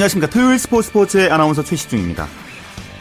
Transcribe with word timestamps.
안녕하십니까. 0.00 0.30
토요일 0.30 0.58
스포츠 0.58 0.88
스포츠의 0.88 1.30
아나운서 1.30 1.62
최시중입니다. 1.62 2.26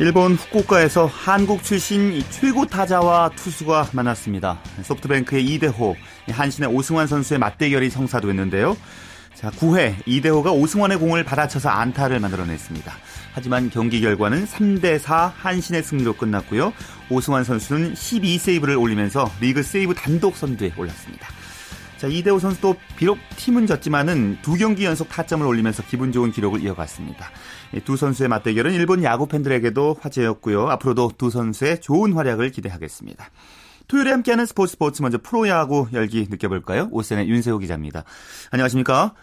일본 0.01 0.33
후쿠오카에서 0.33 1.05
한국 1.05 1.63
출신 1.63 2.21
최고 2.29 2.65
타자와 2.65 3.29
투수가 3.37 3.91
만났습니다. 3.93 4.59
소프트뱅크의 4.83 5.45
이대호, 5.45 5.95
한신의 6.29 6.69
오승환 6.69 7.07
선수의 7.07 7.39
맞대결이 7.39 7.89
성사됐는데요. 7.89 8.75
자, 9.33 9.49
9회 9.49 9.95
이대호가 10.05 10.51
오승환의 10.51 10.97
공을 10.97 11.23
받아쳐서 11.23 11.69
안타를 11.69 12.19
만들어냈습니다. 12.19 12.93
하지만 13.31 13.69
경기 13.69 14.01
결과는 14.01 14.45
3대4 14.45 15.31
한신의 15.37 15.83
승리로 15.83 16.17
끝났고요. 16.17 16.73
오승환 17.09 17.45
선수는 17.45 17.93
12세이브를 17.93 18.77
올리면서 18.77 19.31
리그 19.39 19.63
세이브 19.63 19.93
단독 19.93 20.35
선두에 20.35 20.73
올랐습니다. 20.75 21.29
자, 21.99 22.07
이대호 22.07 22.39
선수도 22.39 22.75
비록 22.97 23.17
팀은 23.35 23.67
졌지만은 23.67 24.37
두 24.41 24.55
경기 24.55 24.85
연속 24.85 25.09
타점을 25.09 25.45
올리면서 25.45 25.83
기분 25.83 26.13
좋은 26.13 26.31
기록을 26.31 26.63
이어갔습니다. 26.63 27.25
두 27.83 27.97
선수의 27.97 28.29
맞대결은 28.29 28.71
일본 28.71 29.03
야구 29.03 29.27
팬들에게도 29.27 29.97
화제였고요. 29.99 30.69
앞으로도 30.69 31.11
두 31.17 31.29
선수의 31.29 31.81
좋은 31.81 32.13
활약을 32.13 32.51
기대하겠습니다. 32.51 33.25
토요일에 33.89 34.11
함께하는 34.11 34.45
스포츠 34.45 34.71
스포츠 34.71 35.01
먼저 35.01 35.17
프로야구 35.17 35.87
열기 35.91 36.25
느껴볼까요? 36.29 36.87
오센의 36.91 37.27
윤세호 37.27 37.57
기자입니다. 37.57 38.05
안녕하십니까? 38.53 39.13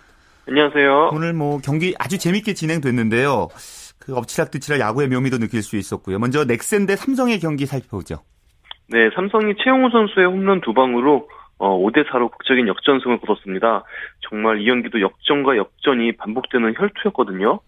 안녕하세요. 0.46 1.10
오늘 1.12 1.32
뭐 1.32 1.58
경기 1.64 1.94
아주 1.98 2.18
재밌게 2.18 2.52
진행됐는데요. 2.52 3.48
그 3.98 4.14
엎치락뒤치락 4.14 4.80
야구의 4.80 5.08
묘미도 5.08 5.38
느낄 5.38 5.62
수 5.62 5.76
있었고요. 5.76 6.18
먼저 6.18 6.44
넥센 6.44 6.84
대 6.84 6.94
삼성의 6.94 7.40
경기 7.40 7.64
살펴보죠. 7.64 8.16
네, 8.88 9.08
삼성이 9.14 9.54
최용우 9.64 9.88
선수의 9.90 10.26
홈런 10.26 10.60
두 10.60 10.74
방으로 10.74 11.26
어, 11.58 11.78
5대4로 11.78 12.30
극적인 12.30 12.68
역전승을 12.68 13.20
거뒀습니다. 13.20 13.84
정말 14.28 14.60
이 14.60 14.66
경기도 14.66 15.00
역전과 15.00 15.56
역전이 15.56 16.12
반복되는 16.16 16.74
혈투였거든요. 16.76 17.60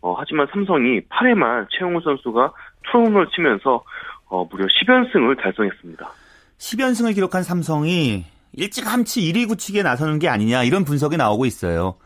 어, 0.00 0.14
하지만 0.16 0.46
삼성이 0.52 1.00
8회 1.08 1.34
말 1.34 1.66
최용우 1.70 2.00
선수가 2.02 2.52
투홈을 2.90 3.28
치면서 3.34 3.82
어, 4.28 4.44
무려 4.50 4.66
10연승을 4.66 5.40
달성했습니다. 5.40 6.08
10연승을 6.58 7.14
기록한 7.14 7.42
삼성이 7.42 8.24
일찌감치 8.54 9.20
1위 9.32 9.48
굳히기에 9.48 9.82
나서는 9.82 10.18
게 10.18 10.28
아니냐 10.28 10.62
이런 10.62 10.84
분석이 10.84 11.16
나오고 11.16 11.46
있어요. 11.46 11.96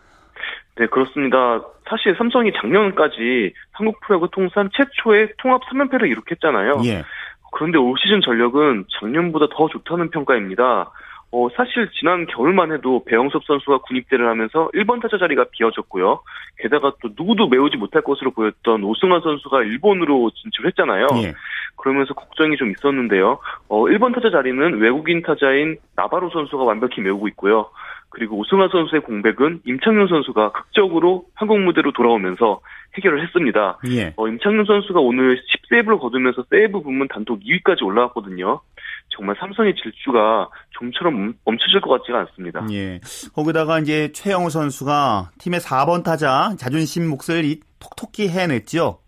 네, 0.77 0.87
그렇습니다. 0.87 1.63
사실 1.89 2.15
삼성이 2.17 2.53
작년까지 2.53 3.53
한국 3.73 4.01
프로야구 4.01 4.29
통산 4.31 4.69
최초의 4.73 5.33
통합 5.39 5.63
3연패를 5.65 6.11
이룩했잖아요. 6.11 6.83
예. 6.85 7.05
그런데 7.53 7.79
올 7.79 7.95
시즌 7.99 8.21
전력은 8.21 8.85
작년보다 9.01 9.47
더 9.57 9.69
좋다는 9.69 10.11
평가입니다. 10.11 10.91
어, 11.33 11.49
사실 11.57 11.89
지난 11.99 12.27
겨울만 12.27 12.73
해도 12.73 13.05
배영섭 13.05 13.45
선수가 13.45 13.79
군입대를 13.79 14.29
하면서 14.29 14.71
1번 14.75 15.03
타자 15.03 15.19
자리가 15.19 15.47
비어졌고요. 15.51 16.21
게다가 16.59 16.93
또 17.03 17.11
누구도 17.17 17.49
메우지 17.49 17.77
못할 17.77 18.03
것으로 18.03 18.31
보였던 18.31 18.85
오승환 18.85 19.21
선수가 19.21 19.63
일본으로 19.65 20.31
진출했잖아요. 20.31 21.07
예. 21.25 21.35
그러면서 21.77 22.15
걱정이 22.15 22.57
좀 22.57 22.71
있었는데요. 22.71 23.39
어, 23.69 23.83
1번 23.85 24.15
타자 24.15 24.31
자리는 24.31 24.79
외국인 24.79 25.23
타자인 25.23 25.77
나바로 25.97 26.31
선수가 26.31 26.65
완벽히 26.65 27.01
메우고 27.01 27.29
있고요. 27.29 27.71
그리고 28.11 28.39
오승환 28.39 28.71
선수의 28.71 29.03
공백은 29.03 29.61
임창윤 29.67 30.09
선수가 30.09 30.53
극적으로 30.53 31.25
한국 31.35 31.61
무대로 31.61 31.93
돌아오면서 31.93 32.61
해결을 32.97 33.23
했습니다. 33.23 33.79
예. 33.91 34.15
어, 34.17 34.27
임창윤 34.29 34.65
선수가 34.65 35.01
오늘 35.01 35.39
10세이브를 35.71 36.01
거두면서 36.01 36.45
세이브 36.49 36.81
부문 36.81 37.09
단독 37.09 37.41
2위까지 37.41 37.85
올라왔거든요. 37.85 38.61
정말 39.09 39.37
삼성의 39.39 39.75
질주가 39.77 40.49
좀처럼 40.79 41.35
멈춰질 41.45 41.81
것 41.81 41.91
같지가 41.99 42.19
않습니다. 42.21 42.67
예. 42.73 43.01
거기다가 43.35 43.79
이제 43.79 44.13
최영우 44.13 44.51
선수가 44.51 45.31
팀의 45.39 45.61
4번 45.61 46.05
타자 46.05 46.51
자존심 46.59 47.09
몫을 47.09 47.57
톡톡히 47.81 48.29
해냈죠. 48.29 49.01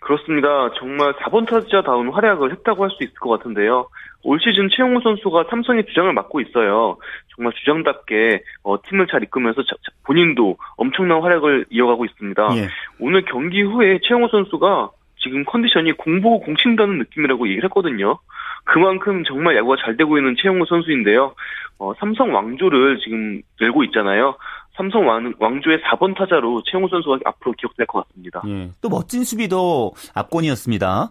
그렇습니다. 0.00 0.70
정말 0.78 1.12
4번 1.14 1.46
타자다운 1.46 2.10
활약을 2.10 2.52
했다고 2.52 2.82
할 2.84 2.90
수 2.90 3.04
있을 3.04 3.14
것 3.14 3.30
같은데요. 3.30 3.88
올 4.22 4.38
시즌 4.40 4.68
최영우 4.70 5.00
선수가 5.02 5.44
삼성의 5.48 5.86
주장을 5.86 6.12
맡고 6.12 6.40
있어요. 6.40 6.98
정말 7.34 7.52
주장답게 7.54 8.42
어, 8.62 8.76
팀을 8.82 9.06
잘 9.06 9.22
이끌면서 9.22 9.62
자, 9.62 9.76
본인도 10.04 10.58
엄청난 10.76 11.22
활약을 11.22 11.66
이어가고 11.70 12.04
있습니다. 12.04 12.48
예. 12.56 12.68
오늘 12.98 13.24
경기 13.24 13.62
후에 13.62 14.00
최영우 14.02 14.28
선수가 14.30 14.90
지금 15.22 15.44
컨디션이 15.44 15.92
공보고 15.92 16.40
공친다는 16.40 16.98
느낌이라고 16.98 17.46
얘기를 17.48 17.64
했거든요. 17.64 18.18
그만큼 18.64 19.24
정말 19.24 19.56
야구가 19.56 19.76
잘 19.84 19.96
되고 19.96 20.18
있는 20.18 20.34
최영우 20.40 20.64
선수인데요. 20.66 21.34
어, 21.78 21.92
삼성 21.98 22.34
왕조를 22.34 22.98
지금 22.98 23.40
열고 23.60 23.84
있잖아요. 23.84 24.36
삼성 24.76 25.06
왕, 25.06 25.34
왕조의 25.38 25.80
4번 25.80 26.16
타자로 26.16 26.62
최영우 26.64 26.88
선수가 26.88 27.18
앞으로 27.24 27.52
기억될 27.52 27.86
것 27.86 28.06
같습니다. 28.08 28.42
예, 28.46 28.70
또 28.80 28.88
멋진 28.88 29.24
수비도 29.24 29.92
압권이었습니다. 30.14 31.10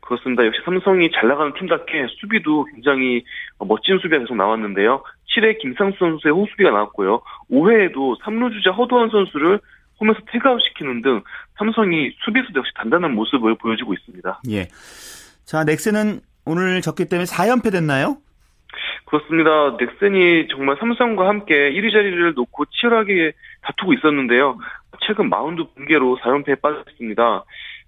그렇습니다. 0.00 0.44
역시 0.44 0.60
삼성이 0.64 1.10
잘 1.12 1.28
나가는 1.28 1.52
팀답게 1.54 2.06
수비도 2.20 2.64
굉장히 2.64 3.24
멋진 3.58 3.98
수비가 3.98 4.18
계속 4.18 4.36
나왔는데요. 4.36 5.02
7회 5.34 5.58
김상수 5.58 5.98
선수의 5.98 6.34
호수비가 6.34 6.70
나왔고요. 6.70 7.22
5회에도 7.50 8.20
3루 8.20 8.52
주자 8.52 8.70
허도환 8.70 9.10
선수를 9.10 9.60
홈에서 10.02 10.18
태그아웃 10.26 10.60
시키는 10.60 11.02
등 11.02 11.22
삼성이 11.56 12.12
수비수도 12.24 12.58
역시 12.58 12.72
단단한 12.74 13.14
모습을 13.14 13.54
보여주고 13.54 13.94
있습니다. 13.94 14.40
예. 14.50 14.68
자, 15.44 15.64
넥센은 15.64 16.20
오늘 16.44 16.80
졌기 16.80 17.08
때문에 17.08 17.24
4연패 17.24 17.70
됐나요? 17.70 18.16
그렇습니다. 19.06 19.76
넥센이 19.78 20.48
정말 20.48 20.76
삼성과 20.80 21.28
함께 21.28 21.70
1위 21.70 21.92
자리를 21.92 22.34
놓고 22.34 22.64
치열하게 22.66 23.32
다투고 23.62 23.92
있었는데요. 23.94 24.58
최근 25.06 25.28
마운드 25.28 25.62
붕괴로 25.74 26.18
4연패에 26.18 26.60
빠졌습니다. 26.60 27.44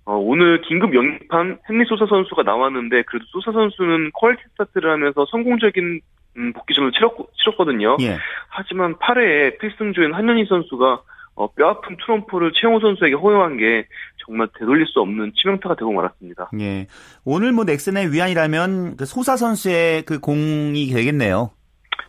어, 0.06 0.16
오늘 0.16 0.60
긴급 0.60 0.94
영입한 0.94 1.58
헨리 1.68 1.84
소사 1.86 2.06
선수가 2.06 2.42
나왔는데 2.42 3.02
그래도 3.02 3.24
소사 3.30 3.52
선수는 3.52 4.10
퀄리티 4.12 4.42
스타트를 4.52 4.90
하면서 4.90 5.24
성공적인 5.30 6.00
음, 6.36 6.52
복귀전을 6.52 6.92
치렀, 6.92 7.12
치렀 7.42 7.56
거든요. 7.56 7.96
예. 8.00 8.18
하지만 8.48 8.96
8회에 8.96 9.58
필승조인 9.58 10.12
한현희 10.12 10.44
선수가 10.46 11.00
어, 11.36 11.48
뼈아픈 11.52 11.96
트럼프를 12.04 12.52
최영호 12.54 12.80
선수에게 12.80 13.16
허용한 13.16 13.56
게 13.56 13.86
정말 14.24 14.48
되돌릴 14.58 14.86
수 14.86 15.00
없는 15.00 15.32
치명타가 15.34 15.74
되고 15.74 15.92
말았습니다. 15.92 16.50
예. 16.60 16.86
오늘 17.24 17.52
뭐 17.52 17.64
넥슨의 17.64 18.12
위안이라면 18.12 18.96
그 18.96 19.04
소사 19.04 19.36
선수의 19.36 20.04
그 20.04 20.20
공이 20.20 20.88
되겠네요. 20.88 21.50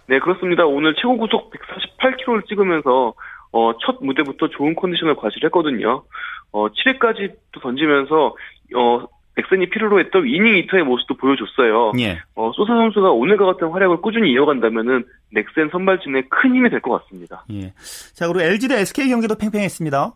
네, 0.08 0.20
그렇습니다. 0.20 0.66
오늘 0.66 0.94
최고 0.96 1.18
구속 1.18 1.52
148km를 1.52 2.48
찍으면서 2.48 3.14
어, 3.52 3.72
첫 3.80 3.98
무대부터 4.02 4.50
좋은 4.50 4.76
컨디션을 4.76 5.16
과시했거든요. 5.16 6.04
어, 6.52 6.68
7회까지 6.70 7.34
또 7.52 7.60
던지면서 7.62 8.36
어, 8.76 9.06
넥슨이 9.38 9.70
필요로 9.70 10.00
했던 10.00 10.28
이닝 10.28 10.56
이터의 10.58 10.84
모습도 10.84 11.16
보여줬어요. 11.18 11.92
예. 12.00 12.20
어, 12.36 12.52
소사 12.56 12.74
선수가 12.76 13.12
오늘과 13.12 13.46
같은 13.46 13.68
활약을 13.70 13.98
꾸준히 14.02 14.32
이어간다면은 14.32 15.04
넥센 15.32 15.70
선발진에 15.72 16.24
큰 16.30 16.56
힘이 16.56 16.70
될 16.70 16.80
것 16.82 17.02
같습니다. 17.04 17.44
예. 17.52 17.74
자, 18.14 18.28
그리고 18.28 18.42
LG 18.42 18.68
대 18.70 18.80
SK 18.80 19.10
경기도 19.10 19.36
팽팽했습니다. 19.36 20.14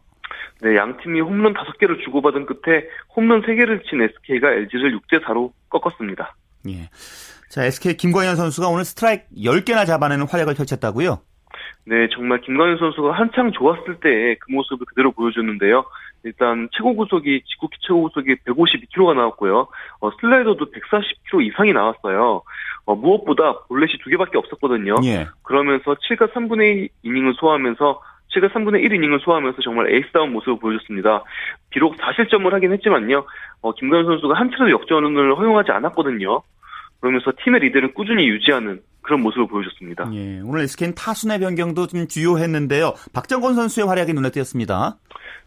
네, 0.61 0.75
양 0.75 0.97
팀이 1.01 1.21
홈런 1.21 1.53
5개를 1.53 2.03
주고받은 2.03 2.45
끝에 2.45 2.83
홈런 3.15 3.41
3개를 3.41 3.83
친 3.89 4.01
SK가 4.01 4.51
LG를 4.51 4.97
6대 4.99 5.23
4로 5.25 5.51
꺾었습니다. 5.69 6.35
예. 6.69 6.89
자, 7.49 7.65
SK 7.65 7.97
김광현 7.97 8.35
선수가 8.35 8.67
오늘 8.67 8.85
스트라이크 8.85 9.23
10개나 9.35 9.85
잡아내는 9.85 10.27
활약을 10.27 10.53
펼쳤다고요? 10.55 11.19
네, 11.85 12.07
정말 12.13 12.39
김광현 12.41 12.77
선수가 12.77 13.13
한창 13.13 13.51
좋았을 13.51 13.95
때 14.01 14.35
그 14.39 14.51
모습을 14.51 14.85
그대로 14.85 15.11
보여줬는데요. 15.11 15.83
일단 16.23 16.69
최고 16.71 16.95
구속이 16.95 17.41
직구 17.45 17.67
최고 17.79 18.03
구속이 18.03 18.35
152km가 18.45 19.15
나왔고요. 19.15 19.67
어, 20.01 20.11
슬라이더도 20.19 20.65
140km 20.71 21.45
이상이 21.47 21.73
나왔어요. 21.73 22.41
어, 22.85 22.95
무엇보다 22.95 23.59
볼넷이 23.67 23.99
두 24.03 24.09
개밖에 24.09 24.37
없었거든요. 24.37 24.95
예. 25.03 25.27
그러면서 25.43 25.95
7과 25.95 26.31
3분의 26.33 26.75
1 26.75 26.89
이닝을 27.03 27.33
소화하면서 27.35 28.01
7과 28.33 28.51
3분의 28.51 28.83
1 28.83 28.93
이닝을 28.93 29.19
소화하면서 29.21 29.61
정말 29.61 29.93
에이스다운 29.93 30.33
모습을 30.33 30.59
보여줬습니다. 30.59 31.23
비록 31.69 31.95
4실점을 31.97 32.49
하긴 32.51 32.73
했지만요. 32.73 33.25
어, 33.61 33.73
김광현 33.73 34.05
선수가 34.05 34.33
한 34.35 34.51
차례도 34.51 34.71
역전을 34.71 35.35
허용하지 35.35 35.71
않았거든요. 35.71 36.41
그러면서 36.99 37.31
팀의 37.43 37.61
리드를 37.61 37.93
꾸준히 37.93 38.27
유지하는 38.27 38.81
그런 39.09 39.23
모습을 39.23 39.47
보여줬습니다. 39.47 40.07
예, 40.13 40.39
오늘 40.41 40.61
SK는 40.61 40.93
타순의 40.93 41.39
변경도 41.39 41.87
좀 41.87 42.07
주효했는데요. 42.07 42.93
박정권 43.11 43.55
선수의 43.55 43.87
활약이 43.87 44.13
눈에 44.13 44.29
띄었습니다. 44.29 44.97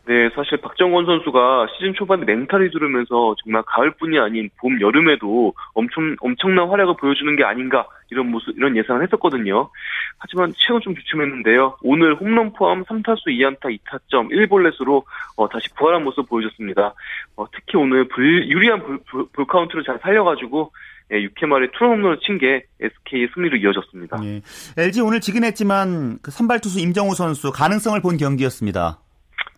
네, 0.04 0.28
사실 0.34 0.58
박정권 0.60 1.06
선수가 1.06 1.68
시즌 1.76 1.94
초반에 1.94 2.24
맹타를 2.24 2.70
휘두르면서 2.72 3.36
정말 3.44 3.62
가을뿐이 3.64 4.18
아닌 4.18 4.50
봄, 4.58 4.80
여름에도 4.80 5.54
엄청, 5.74 6.16
엄청난 6.18 6.68
활약을 6.70 6.96
보여주는 6.98 7.36
게 7.36 7.44
아닌가 7.44 7.86
이런 8.10 8.32
모습, 8.32 8.56
이런 8.56 8.76
예상을 8.76 9.00
했었거든요. 9.00 9.70
하지만 10.18 10.52
최근 10.56 10.80
좀 10.80 10.96
주춤했는데요. 10.96 11.76
오늘 11.82 12.16
홈런 12.16 12.52
포함 12.52 12.82
3타수 12.82 13.28
2안타 13.28 13.78
2타점 13.78 14.32
1볼넷으로 14.32 15.04
어, 15.36 15.48
다시 15.48 15.72
부활한 15.76 16.02
모습 16.02 16.28
보여줬습니다. 16.28 16.94
어, 17.36 17.46
특히 17.52 17.78
오늘 17.78 18.08
불, 18.08 18.48
유리한 18.48 18.82
볼, 18.82 18.98
볼, 19.08 19.26
볼 19.32 19.46
카운트를 19.46 19.84
잘 19.84 20.00
살려가지고 20.02 20.72
예, 20.72 21.01
6회 21.10 21.46
말에 21.46 21.68
투런 21.72 21.94
홈런을 21.94 22.18
친 22.24 22.38
게 22.38 22.64
SK의 22.80 23.28
승리로 23.34 23.56
이어졌습니다. 23.58 24.18
예. 24.24 24.40
LG 24.76 25.00
오늘 25.02 25.20
지긴 25.20 25.44
했지만 25.44 26.18
그 26.22 26.30
선발 26.30 26.60
투수 26.60 26.80
임정우 26.80 27.14
선수 27.14 27.52
가능성을 27.52 28.00
본 28.00 28.16
경기였습니다. 28.16 28.98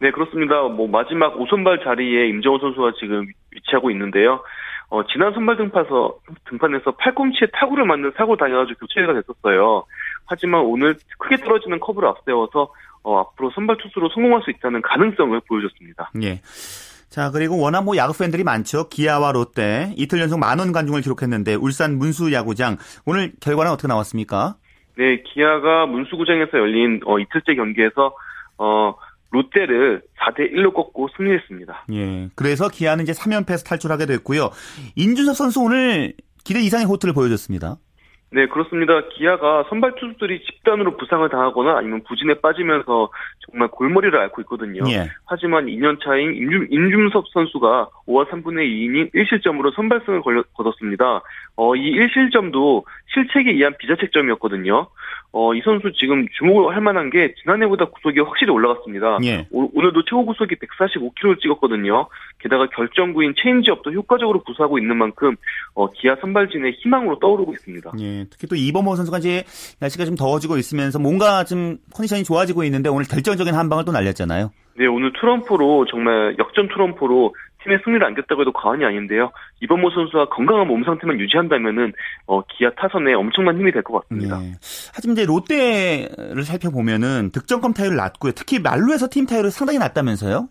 네, 0.00 0.11
그렇습니다. 0.11 0.62
뭐 0.62 0.88
마지막 0.88 1.37
5선발 1.38 1.85
자리에 1.85 2.29
임정우 2.29 2.58
선수가 2.58 2.93
지금 3.00 3.26
위치하고 3.52 3.91
있는데요. 3.93 4.43
어, 4.91 5.02
지난 5.06 5.32
선발 5.32 5.56
등판에서, 5.56 6.19
등판에서 6.50 6.91
팔꿈치에 6.93 7.49
타구를 7.52 7.85
맞는 7.87 8.12
사고 8.17 8.37
당해가지고 8.37 8.79
교체가 8.81 9.14
됐었어요. 9.14 9.85
하지만 10.26 10.61
오늘 10.62 10.96
크게 11.19 11.37
떨어지는 11.38 11.81
커브를 11.81 12.08
앞세워서 12.08 12.73
어, 13.02 13.19
앞으로 13.20 13.50
선발 13.55 13.76
투수로 13.79 14.08
성공할 14.11 14.43
수 14.43 14.50
있다는 14.50 14.82
가능성을 14.82 15.41
보여줬습니다. 15.49 16.11
예. 16.23 16.41
자, 17.08 17.30
그리고 17.30 17.58
워낙 17.58 17.82
뭐 17.82 17.96
야구 17.96 18.16
팬들이 18.16 18.44
많죠. 18.44 18.88
기아와 18.88 19.32
롯데 19.32 19.92
이틀 19.96 20.20
연속 20.20 20.38
만원 20.38 20.72
관중을 20.72 21.00
기록했는데 21.02 21.54
울산 21.54 21.98
문수 21.98 22.32
야구장 22.32 22.76
오늘 23.06 23.32
결과는 23.40 23.70
어떻게 23.70 23.88
나왔습니까? 23.88 24.56
네, 24.96 25.22
기아가 25.22 25.86
문수구장에서 25.86 26.58
열린 26.58 27.00
어, 27.04 27.18
이틀째 27.18 27.54
경기에서 27.54 28.14
어, 28.58 28.94
롯데를 29.30 30.02
4대 30.18 30.52
1로 30.52 30.72
꺾고 30.72 31.08
승리했습니다. 31.16 31.86
예. 31.92 32.28
그래서 32.36 32.68
기아는 32.68 33.02
이제 33.02 33.12
3연패에서 33.12 33.66
탈출하게 33.66 34.06
됐고요. 34.06 34.50
인준석 34.94 35.34
선수 35.34 35.60
오늘 35.60 36.14
기대 36.44 36.60
이상의 36.60 36.86
호투를 36.86 37.14
보여줬습니다. 37.14 37.76
네, 38.34 38.46
그렇습니다. 38.46 39.00
기아가 39.10 39.64
선발 39.69 39.94
투수들이 39.94 40.42
집단으로 40.42 40.96
부상을 40.96 41.28
당하거나 41.28 41.78
아니면 41.78 42.02
부진에 42.02 42.34
빠지면서 42.40 43.08
정말 43.46 43.69
골머리를 43.69 44.19
앓고 44.19 44.42
있거든요. 44.42 44.82
예. 44.90 45.08
하지만 45.25 45.66
2년 45.66 46.02
차인 46.02 46.34
임준, 46.34 46.66
임준섭 46.69 47.28
선수가 47.32 47.90
5와 48.08 48.28
3분의 48.28 48.66
2이닝 48.66 49.14
1실점으로 49.14 49.72
선발승을 49.76 50.22
거뒀습니다. 50.52 51.22
어, 51.54 51.76
이 51.76 51.92
1실점도 51.92 52.82
실책에 53.14 53.52
의한 53.52 53.76
비자책점이었거든요. 53.78 54.88
어, 55.36 55.52
이 55.52 55.60
선수 55.64 55.92
지금 55.92 56.26
주목을 56.38 56.75
할 56.75 56.81
만한 56.81 57.10
게 57.10 57.34
지난해보다 57.42 57.86
구속이 57.86 58.20
확실히 58.20 58.52
올라갔습니다. 58.52 59.19
예. 59.25 59.46
오, 59.50 59.69
늘도 59.75 60.04
최고 60.04 60.25
구속이 60.26 60.54
145km를 60.54 61.40
찍었거든요. 61.40 62.06
게다가 62.38 62.66
결정구인 62.69 63.34
체인지업도 63.36 63.92
효과적으로 63.92 64.44
구사하고 64.44 64.78
있는 64.78 64.96
만큼 64.96 65.34
어, 65.75 65.90
기아 65.90 66.14
선발진의 66.20 66.75
희망으로 66.78 67.19
떠오르고 67.19 67.52
있습니다. 67.52 67.90
예, 67.98 68.23
특히 68.30 68.46
또 68.46 68.56
이범호 68.56 68.96
선수가 68.96 69.18
이제 69.18 69.44
날씨가 69.80 70.04
좀 70.04 70.14
더워지고 70.16 70.56
있으면서 70.58 70.98
뭔가 70.98 71.44
좀 71.44 71.78
컨디션이 71.94 72.24
좋아지고 72.24 72.64
있는데 72.64 72.88
오늘 72.88 73.04
결정적인 73.06 73.54
한 73.54 73.68
방을 73.68 73.84
또 73.84 73.92
날렸잖아요. 73.92 74.50
네, 74.76 74.86
오늘 74.86 75.12
트럼프로 75.12 75.86
정말 75.88 76.34
역전 76.38 76.68
트럼프로 76.68 77.34
팀의 77.62 77.78
승리를 77.84 78.04
안겼다고 78.04 78.42
해도 78.42 78.52
과언이 78.52 78.84
아닌데요. 78.84 79.30
이범모 79.60 79.90
선수가 79.90 80.26
건강한 80.30 80.66
몸 80.66 80.84
상태만 80.84 81.18
유지한다면은 81.20 81.92
어, 82.26 82.42
기아 82.42 82.70
타선에 82.70 83.14
엄청난 83.14 83.56
힘이 83.58 83.72
될 83.72 83.82
것 83.82 84.00
같습니다. 84.02 84.38
네. 84.38 84.52
하지만 84.94 85.16
이제 85.16 85.24
롯데를 85.24 86.42
살펴보면은 86.44 87.30
득점권 87.32 87.72
타율을 87.74 87.96
낮고요. 87.96 88.32
특히 88.32 88.58
말루에서 88.58 89.08
팀 89.10 89.26
타율이 89.26 89.50
상당히 89.50 89.78
낮다면서요? 89.78 90.48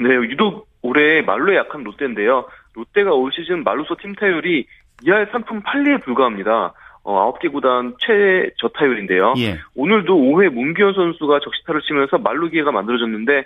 네, 0.00 0.08
유독 0.08 0.68
올해 0.82 1.22
말루에 1.22 1.56
약한 1.56 1.84
롯데인데요. 1.84 2.46
롯데가 2.74 3.12
올 3.12 3.30
시즌 3.32 3.62
말루소 3.64 3.96
팀 4.02 4.14
타율이 4.14 4.66
2할 5.04 5.30
3푼 5.30 5.62
8리에 5.64 6.02
불과합니다. 6.04 6.74
어, 7.04 7.32
9개 7.32 7.50
구단 7.52 7.94
최저 7.98 8.68
타율인데요. 8.74 9.34
예. 9.38 9.58
오늘도 9.74 10.14
5회 10.14 10.50
문기현 10.50 10.94
선수가 10.94 11.40
적시타를 11.42 11.80
치면서 11.82 12.18
말루 12.18 12.50
기회가 12.50 12.70
만들어졌는데 12.72 13.44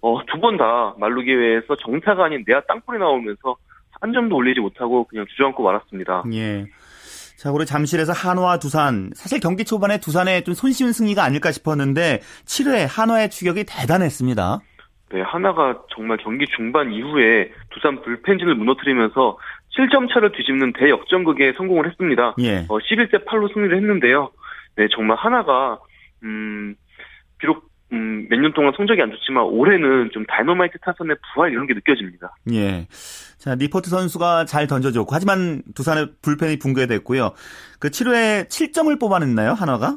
어, 0.00 0.20
두 0.26 0.38
번 0.40 0.56
다 0.56 0.94
말루 0.98 1.22
기회에서 1.22 1.76
정타가 1.76 2.26
아닌 2.26 2.44
내야 2.46 2.60
땅볼이 2.68 2.98
나오면서 2.98 3.56
한 4.00 4.12
점도 4.12 4.36
올리지 4.36 4.60
못하고 4.60 5.04
그냥 5.04 5.26
주저앉고 5.30 5.62
말았습니다. 5.62 6.24
예. 6.34 6.66
자, 7.36 7.50
우리 7.52 7.64
잠실에서 7.66 8.12
한화 8.12 8.58
두산. 8.58 9.10
사실 9.14 9.38
경기 9.40 9.64
초반에 9.64 9.98
두산의 9.98 10.42
좀 10.44 10.54
손쉬운 10.54 10.92
승리가 10.92 11.22
아닐까 11.24 11.50
싶었는데 11.52 12.20
7회 12.44 12.86
한화의 12.90 13.30
추격이 13.30 13.64
대단했습니다. 13.64 14.58
네, 15.10 15.22
한화가 15.22 15.80
정말 15.94 16.18
경기 16.18 16.44
중반 16.54 16.92
이후에 16.92 17.50
두산 17.70 18.02
불펜진을 18.02 18.54
무너뜨리면서 18.56 19.38
7점 19.78 20.12
차를 20.12 20.32
뒤집는 20.32 20.72
대역전극에 20.72 21.52
성공을 21.56 21.86
했습니다. 21.88 22.34
예. 22.40 22.66
어, 22.68 22.78
11대 22.78 23.24
8로 23.24 23.52
승리를 23.54 23.76
했는데요. 23.76 24.30
네, 24.76 24.88
정말 24.94 25.16
한화가 25.16 25.78
음, 26.24 26.74
비록 27.38 27.68
음, 27.92 28.26
몇 28.28 28.38
년 28.40 28.52
동안 28.52 28.72
성적이 28.76 29.00
안 29.02 29.10
좋지만 29.10 29.44
올해는 29.44 30.10
좀 30.12 30.26
다이너마이트 30.26 30.78
타선의 30.80 31.16
부활 31.32 31.52
이런 31.52 31.66
게 31.66 31.74
느껴집니다. 31.74 32.34
예. 32.52 32.86
자, 33.38 33.54
니퍼트 33.54 33.88
선수가 33.88 34.44
잘 34.44 34.66
던져줬고 34.66 35.08
하지만 35.14 35.62
두산의 35.74 36.08
불펜이 36.22 36.58
붕괴됐고요. 36.58 37.32
그 37.78 37.88
7회에 37.88 38.48
7점을 38.48 39.00
뽑아냈나요, 39.00 39.52
한화가? 39.52 39.96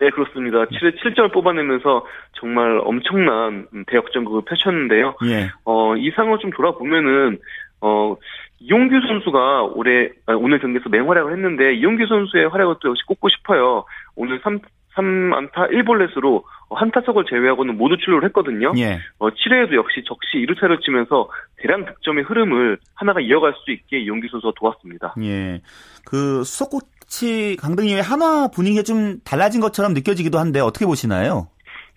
네, 0.00 0.10
그렇습니다. 0.10 0.64
7회 0.66 0.98
7점을 0.98 1.32
뽑아내면서 1.32 2.04
정말 2.40 2.80
엄청난 2.84 3.66
대역전극을 3.86 4.42
펼쳤는데요. 4.46 5.14
예. 5.26 5.50
어, 5.64 5.96
이 5.96 6.10
상황을 6.10 6.38
좀 6.40 6.50
돌아보면은 6.50 7.38
어, 7.82 8.16
이용규 8.60 9.00
선수가 9.06 9.62
올해 9.74 10.10
아, 10.26 10.34
오늘 10.34 10.58
경기에서 10.60 10.88
맹활약을 10.88 11.32
했는데 11.32 11.74
이용규 11.74 12.06
선수의 12.06 12.48
활약을 12.48 12.76
또 12.80 12.90
역시 12.90 13.02
꼽고 13.06 13.28
싶어요. 13.28 13.84
오늘 14.14 14.40
3 14.42 14.60
3안타 14.96 15.70
1볼넷으로 15.70 16.42
한타석을 16.70 17.24
제외하고는 17.28 17.76
모두 17.76 17.96
출루를 17.96 18.26
했거든요. 18.28 18.72
예. 18.76 18.98
어, 19.18 19.30
7회에도 19.30 19.74
역시 19.74 20.02
적시 20.04 20.38
2루타를 20.38 20.82
치면서 20.82 21.28
대량 21.56 21.84
득점의 21.84 22.24
흐름을 22.24 22.78
하나가 22.94 23.20
이어갈 23.20 23.54
수 23.64 23.70
있게 23.70 24.00
이용규 24.00 24.28
선수가 24.30 24.52
도왔습니다. 24.56 25.14
예. 25.22 25.62
그 26.04 26.44
수석코치 26.44 27.56
강등 27.60 27.86
이후에 27.86 28.00
하나 28.00 28.48
분위기가 28.48 28.82
좀 28.82 29.20
달라진 29.24 29.60
것처럼 29.60 29.94
느껴지기도 29.94 30.38
한데 30.38 30.60
어떻게 30.60 30.86
보시나요? 30.86 31.48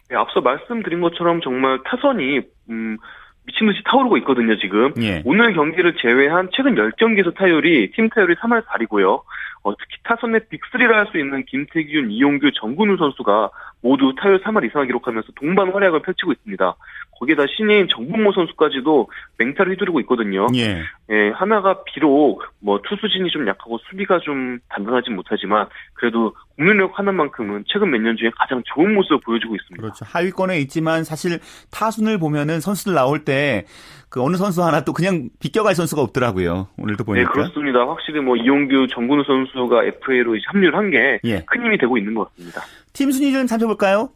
네, 0.09 0.15
앞서 0.15 0.41
말씀드린 0.41 1.01
것처럼 1.01 1.41
정말 1.41 1.79
타선이 1.85 2.41
음 2.69 2.97
미친 3.45 3.67
듯이 3.67 3.81
타오르고 3.85 4.17
있거든요, 4.17 4.57
지금. 4.57 4.93
예. 5.01 5.21
오늘 5.25 5.53
경기를 5.53 5.95
제외한 6.01 6.49
최근 6.53 6.75
10경기에서 6.75 7.35
타율이, 7.35 7.91
팀 7.91 8.09
타율이 8.09 8.35
3할 8.35 8.65
4리고요. 8.65 9.21
어, 9.63 9.75
특히 9.77 9.97
타선의 10.03 10.41
빅3를 10.51 10.91
할수 10.91 11.17
있는 11.17 11.43
김태균, 11.45 12.11
이용규, 12.11 12.51
정근우 12.55 12.97
선수가 12.97 13.49
모두 13.83 14.13
타율 14.17 14.41
3할 14.41 14.65
이상을 14.65 14.87
기록하면서 14.87 15.33
동반 15.35 15.71
활약을 15.71 16.01
펼치고 16.01 16.31
있습니다. 16.31 16.75
거기에다 17.19 17.43
신예인 17.55 17.87
정분모 17.89 18.31
선수까지도 18.31 19.09
맹타를 19.37 19.73
휘두르고 19.73 19.99
있거든요. 20.01 20.47
예. 20.55 20.81
예. 21.11 21.29
하나가 21.35 21.83
비록 21.83 22.41
뭐 22.59 22.79
투수진이 22.81 23.29
좀 23.29 23.47
약하고 23.47 23.77
수비가 23.89 24.19
좀 24.19 24.59
단단하진 24.69 25.15
못하지만 25.15 25.67
그래도 25.93 26.33
공격력 26.57 26.97
하나만큼은 26.97 27.65
최근 27.67 27.91
몇 27.91 28.01
년 28.01 28.17
중에 28.17 28.31
가장 28.37 28.61
좋은 28.73 28.93
모습을 28.93 29.19
보여주고 29.25 29.55
있습니다. 29.55 29.81
그렇죠. 29.81 30.05
하위권에 30.07 30.59
있지만 30.61 31.03
사실 31.03 31.39
타순을 31.71 32.17
보면은 32.19 32.59
선수들 32.59 32.93
나올 32.93 33.23
때 33.25 33.65
그 34.13 34.21
어느 34.21 34.35
선수 34.37 34.63
하나 34.63 34.81
또 34.81 34.93
그냥 34.93 35.29
비껴갈 35.39 35.73
선수가 35.73 35.99
없더라고요. 36.03 36.67
오늘도 36.77 37.03
보니까. 37.03 37.27
네, 37.27 37.33
그렇습니다. 37.33 37.79
확실히 37.79 38.19
뭐 38.19 38.35
이용규, 38.35 38.85
정근우 38.91 39.23
선수가 39.23 39.85
FA로 39.85 40.37
합류를 40.45 40.77
한 40.77 40.91
게큰 40.91 41.19
예. 41.25 41.43
힘이 41.51 41.79
되고 41.79 41.97
있는 41.97 42.13
것 42.13 42.29
같습니다. 42.29 42.61
팀 42.93 43.11
순위 43.11 43.33
좀 43.33 43.47
살펴볼까요? 43.47 44.09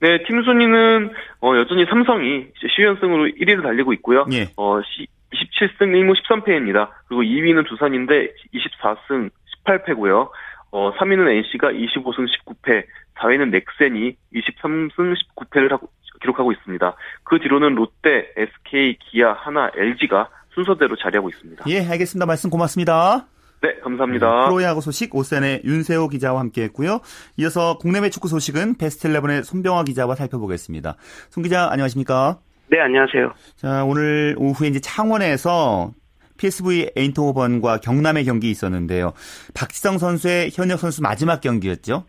네, 0.00 0.22
팀 0.24 0.42
순위는 0.44 1.10
어, 1.40 1.56
여전히 1.56 1.84
삼성이 1.86 2.46
10연승으로 2.78 3.40
1위를 3.40 3.62
달리고 3.62 3.92
있고요. 3.94 4.26
예. 4.32 4.50
어, 4.56 4.80
27승 4.80 5.80
1무 5.80 6.14
13패입니다. 6.22 6.90
그리고 7.08 7.22
2위는 7.22 7.66
두산인데 7.66 8.32
24승 8.54 9.30
18패고요. 9.66 10.30
어, 10.70 10.92
3위는 10.96 11.28
NC가 11.28 11.72
25승 11.72 12.26
19패, 12.28 12.84
4위는 13.16 13.50
넥센이 13.50 14.16
23승 14.34 15.14
19패를 15.36 15.70
하고, 15.70 15.90
기록하고 16.20 16.52
있습니다. 16.52 16.96
그 17.24 17.38
뒤로는 17.38 17.74
롯데, 17.74 18.32
SK, 18.36 18.98
기아, 18.98 19.32
하나, 19.32 19.70
LG가 19.74 20.28
순서대로 20.54 20.96
자리하고 20.96 21.28
있습니다. 21.28 21.64
예, 21.68 21.86
알겠습니다. 21.86 22.26
말씀 22.26 22.50
고맙습니다. 22.50 23.26
네, 23.60 23.74
감사합니다. 23.82 24.26
네, 24.26 24.46
프로야구 24.46 24.80
소식 24.80 25.14
오센의 25.14 25.62
윤세호 25.64 26.08
기자와 26.08 26.40
함께했고요. 26.40 27.00
이어서 27.38 27.78
국내외 27.78 28.10
축구 28.10 28.28
소식은 28.28 28.76
베스트11의 28.76 29.42
손병화 29.42 29.84
기자와 29.84 30.14
살펴보겠습니다. 30.14 30.96
손 31.30 31.42
기자 31.42 31.68
안녕하십니까? 31.70 32.38
네, 32.70 32.80
안녕하세요. 32.80 33.32
자, 33.56 33.84
오늘 33.84 34.36
오후에 34.38 34.68
이제 34.68 34.78
창원에서 34.78 35.92
PSV 36.36 36.90
에인토호번과 36.96 37.78
경남의 37.78 38.24
경기 38.24 38.50
있었는데요. 38.50 39.12
박지성 39.54 39.98
선수의 39.98 40.50
현역 40.54 40.78
선수 40.78 41.02
마지막 41.02 41.40
경기였죠? 41.40 42.04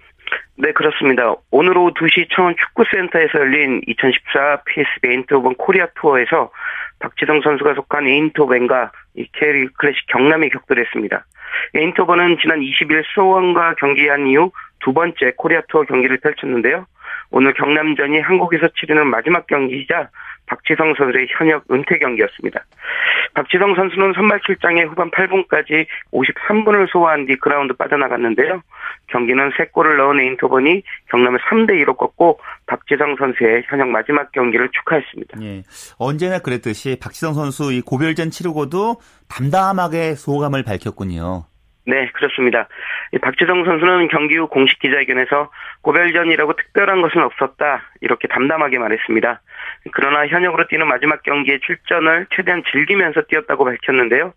네, 0.61 0.73
그렇습니다. 0.73 1.35
오늘 1.51 1.77
오후 1.77 1.93
2시 1.93 2.27
창원 2.35 2.53
축구센터에서 2.57 3.39
열린 3.39 3.79
2014 3.87 4.63
PSV 4.65 5.09
에인토호번 5.09 5.55
코리아 5.55 5.87
투어에서 5.95 6.51
박지성 6.99 7.39
선수가 7.41 7.75
속한 7.75 8.05
에인토벤과 8.05 8.91
KL 9.31 9.69
클래식 9.77 10.05
경남이 10.07 10.49
격돌했습니다. 10.49 11.25
에인트호번은 11.75 12.39
지난 12.41 12.59
20일 12.59 13.03
수원과 13.13 13.75
경기한 13.75 14.27
이후 14.27 14.51
두 14.81 14.91
번째 14.91 15.31
코리아 15.37 15.61
투어 15.69 15.83
경기를 15.83 16.19
펼쳤는데요. 16.19 16.85
오늘 17.31 17.53
경남전이 17.53 18.21
한국에서 18.21 18.67
치르는 18.79 19.07
마지막 19.07 19.47
경기이자 19.47 20.09
박지성 20.47 20.95
선수의 20.97 21.27
현역 21.37 21.63
은퇴 21.71 21.99
경기였습니다. 21.99 22.65
박지성 23.35 23.75
선수는 23.75 24.13
선발 24.13 24.41
출장에 24.45 24.81
후반 24.83 25.11
8분까지 25.11 25.85
53분을 26.11 26.91
소화한 26.91 27.27
뒤 27.27 27.35
그라운드 27.35 27.73
빠져나갔는데요. 27.75 28.61
경기는 29.07 29.51
3골을 29.51 29.97
넣은 29.97 30.19
에인트호번이 30.19 30.81
경남을 31.09 31.39
3대2로 31.39 31.95
꺾고 31.97 32.39
박지성 32.65 33.15
선수의 33.17 33.63
현역 33.67 33.89
마지막 33.89 34.31
경기를 34.31 34.69
축하했습니다. 34.71 35.41
예. 35.43 35.63
언제나 35.97 36.39
그랬듯이 36.39 36.97
박지성 36.99 37.35
선수 37.35 37.71
이 37.71 37.81
고별전 37.81 38.31
치르고도 38.31 38.97
담담하게 39.27 40.15
소감을 40.15 40.63
밝혔군요. 40.63 41.48
네, 41.89 42.07
그렇습니다. 42.13 42.67
박지성 43.19 43.65
선수는 43.65 44.09
경기 44.09 44.37
후 44.37 44.47
공식 44.47 44.77
기자회견에서 44.79 45.49
고별전이라고 45.81 46.53
특별한 46.53 47.01
것은 47.01 47.23
없었다. 47.23 47.81
이렇게 48.01 48.27
담담하게 48.27 48.77
말했습니다. 48.77 49.41
그러나 49.91 50.27
현역으로 50.27 50.67
뛰는 50.67 50.87
마지막 50.87 51.23
경기에 51.23 51.59
출전을 51.65 52.27
최대한 52.35 52.63
즐기면서 52.71 53.23
뛰었다고 53.23 53.65
밝혔는데요. 53.65 54.33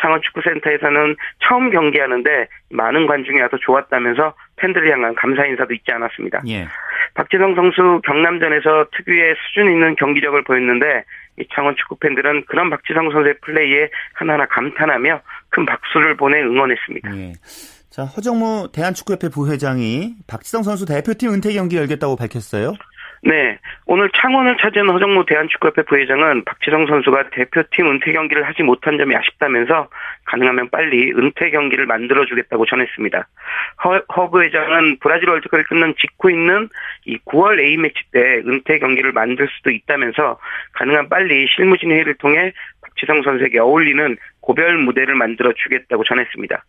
창원 0.00 0.20
축구센터에서는 0.22 1.16
처음 1.38 1.70
경기하는데 1.70 2.48
많은 2.70 3.06
관중이 3.06 3.40
와서 3.40 3.56
좋았다면서 3.58 4.34
팬들을 4.56 4.90
향한 4.90 5.14
감사 5.14 5.46
인사도 5.46 5.72
있지 5.74 5.92
않았습니다. 5.92 6.42
예. 6.48 6.66
박지성 7.14 7.54
선수 7.54 8.00
경남전에서 8.04 8.86
특유의 8.96 9.36
수준 9.46 9.70
있는 9.70 9.94
경기력을 9.94 10.42
보였는데 10.42 11.04
이 11.38 11.46
창원 11.54 11.76
축구 11.76 11.96
팬들은 11.98 12.44
그런 12.46 12.70
박지성 12.70 13.10
선수의 13.10 13.36
플레이에 13.42 13.90
하나하나 14.14 14.46
감탄하며 14.46 15.20
큰 15.50 15.66
박수를 15.66 16.16
보내 16.16 16.40
응원했습니다. 16.42 17.16
예. 17.16 17.32
자, 17.90 18.04
허정무 18.04 18.70
대한축구협회 18.72 19.30
부회장이 19.30 20.16
박지성 20.26 20.62
선수 20.62 20.84
대표팀 20.84 21.32
은퇴 21.32 21.52
경기 21.54 21.76
열겠다고 21.76 22.16
밝혔어요. 22.16 22.74
네. 23.22 23.58
오늘 23.86 24.10
창원을 24.10 24.56
찾은 24.60 24.88
허정무 24.88 25.24
대한축구협회 25.26 25.82
부회장은 25.82 26.44
박지성 26.44 26.86
선수가 26.86 27.30
대표팀 27.30 27.86
은퇴 27.90 28.12
경기를 28.12 28.46
하지 28.46 28.62
못한 28.62 28.98
점이 28.98 29.16
아쉽다면서 29.16 29.88
가능하면 30.26 30.70
빨리 30.70 31.12
은퇴 31.12 31.50
경기를 31.50 31.86
만들어주겠다고 31.86 32.66
전했습니다. 32.66 33.26
허, 33.84 34.02
허 34.14 34.30
부회장은 34.30 34.98
브라질 35.00 35.28
월드컵을 35.30 35.64
끝난 35.64 35.94
직후 35.98 36.30
있는 36.30 36.68
이 37.04 37.18
9월 37.24 37.58
A매치 37.58 37.94
때 38.12 38.42
은퇴 38.46 38.78
경기를 38.78 39.12
만들 39.12 39.48
수도 39.56 39.70
있다면서 39.70 40.38
가능한 40.74 41.08
빨리 41.08 41.46
실무진 41.48 41.90
회의를 41.90 42.14
통해 42.18 42.52
박지성 42.82 43.22
선수에게 43.22 43.58
어울리는 43.58 44.16
고별 44.46 44.78
무대를 44.78 45.16
만들어 45.16 45.52
주겠다고 45.52 46.04
전했습니다. 46.04 46.64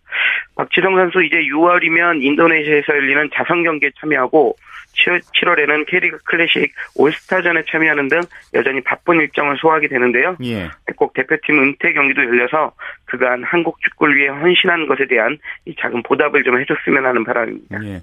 박지성 0.55 0.96
선수 0.96 1.24
이제 1.24 1.36
6월이면 1.38 2.24
인도네시아에서 2.24 2.88
열리는 2.89 3.29
자선 3.36 3.63
경기에 3.63 3.91
참여하고 4.00 4.55
7월, 4.96 5.60
에는 5.60 5.86
K리그 5.86 6.17
클래식 6.24 6.74
올스타전에 6.96 7.65
참여하는 7.69 8.07
등 8.07 8.22
여전히 8.55 8.81
바쁜 8.81 9.22
일정을 9.22 9.57
소화하게 9.57 9.89
되는데요. 9.89 10.36
예. 10.43 10.69
꼭 10.96 11.13
대표팀 11.13 11.62
은퇴 11.62 11.93
경기도 11.93 12.24
열려서 12.24 12.74
그간 13.05 13.43
한국 13.43 13.79
축구를 13.84 14.15
위해 14.15 14.29
헌신한 14.29 14.88
것에 14.88 15.05
대한 15.05 15.38
이 15.65 15.75
작은 15.79 16.01
보답을 16.01 16.43
좀 16.43 16.60
해줬으면 16.60 17.05
하는 17.05 17.24
바람입니다. 17.24 17.86
예. 17.86 18.01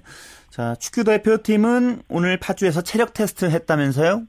자, 0.51 0.73
축구 0.79 1.03
대표팀은 1.03 2.03
오늘 2.07 2.37
파주에서 2.41 2.81
체력 2.81 3.13
테스트를 3.13 3.51
했다면서요? 3.51 4.21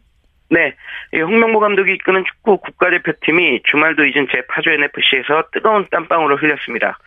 네. 0.49 0.75
홍명보 1.13 1.61
감독이 1.61 1.93
이끄는 1.95 2.25
축구 2.25 2.59
국가대표팀이 2.59 3.63
주말도 3.65 4.05
잊은 4.05 4.29
제 4.31 4.43
파주 4.49 4.71
NFC에서 4.71 5.49
뜨거운 5.53 5.87
땀방울을 5.91 6.37
흘렸습니다. 6.37 6.99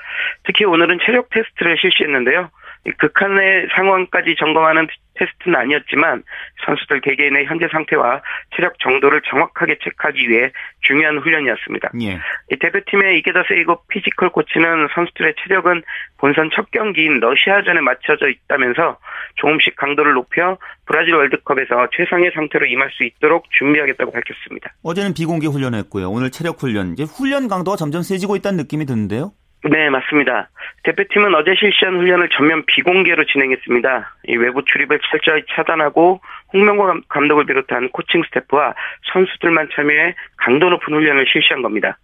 특히 0.43 0.65
오늘은 0.65 0.99
체력 1.05 1.29
테스트를 1.29 1.77
실시했는데요. 1.79 2.49
극한의 2.97 3.67
상황까지 3.75 4.35
점검하는 4.39 4.87
테스트는 5.19 5.59
아니었지만 5.59 6.23
선수들 6.65 7.01
개개인의 7.01 7.45
현재 7.45 7.67
상태와 7.69 8.21
체력 8.55 8.79
정도를 8.79 9.21
정확하게 9.29 9.77
체크하기 9.83 10.29
위해 10.29 10.51
중요한 10.81 11.17
훈련이었습니다. 11.19 11.91
예. 12.01 12.19
대표팀의 12.57 13.19
이케다 13.19 13.43
세이고 13.47 13.83
피지컬 13.89 14.29
코치는 14.29 14.87
선수들의 14.95 15.35
체력은 15.43 15.83
본선 16.17 16.49
첫 16.55 16.71
경기인 16.71 17.19
러시아전에 17.19 17.81
맞춰져 17.81 18.29
있다면서 18.29 18.97
조금씩 19.35 19.75
강도를 19.75 20.13
높여 20.13 20.57
브라질 20.85 21.15
월드컵에서 21.15 21.89
최상의 21.95 22.31
상태로 22.33 22.65
임할 22.65 22.89
수 22.91 23.03
있도록 23.03 23.45
준비하겠다고 23.51 24.11
밝혔습니다. 24.11 24.71
어제는 24.83 25.13
비공개 25.13 25.47
훈련했고요. 25.47 26.09
오늘 26.09 26.31
체력 26.31 26.61
훈련. 26.61 26.93
이제 26.93 27.03
훈련 27.03 27.47
강도가 27.47 27.75
점점 27.75 28.01
세지고 28.01 28.37
있다는 28.37 28.57
느낌이 28.57 28.85
드는데요. 28.85 29.33
네, 29.63 29.89
맞습니다. 29.89 30.47
대표팀은 30.83 31.35
어제 31.35 31.53
실시한 31.53 31.97
훈련을 31.97 32.29
전면 32.29 32.63
비공개로 32.65 33.25
진행했습니다. 33.25 34.15
이 34.27 34.37
외부 34.37 34.63
출입을 34.63 34.99
철저히 35.09 35.43
차단하고 35.49 36.21
홍명보 36.53 37.01
감독을 37.09 37.45
비롯한 37.45 37.89
코칭 37.89 38.23
스태프와 38.23 38.73
선수들만 39.11 39.69
참여해 39.73 40.15
강도 40.37 40.69
높은 40.69 40.93
훈련을 40.93 41.25
실시한 41.27 41.61
겁니다. 41.61 41.97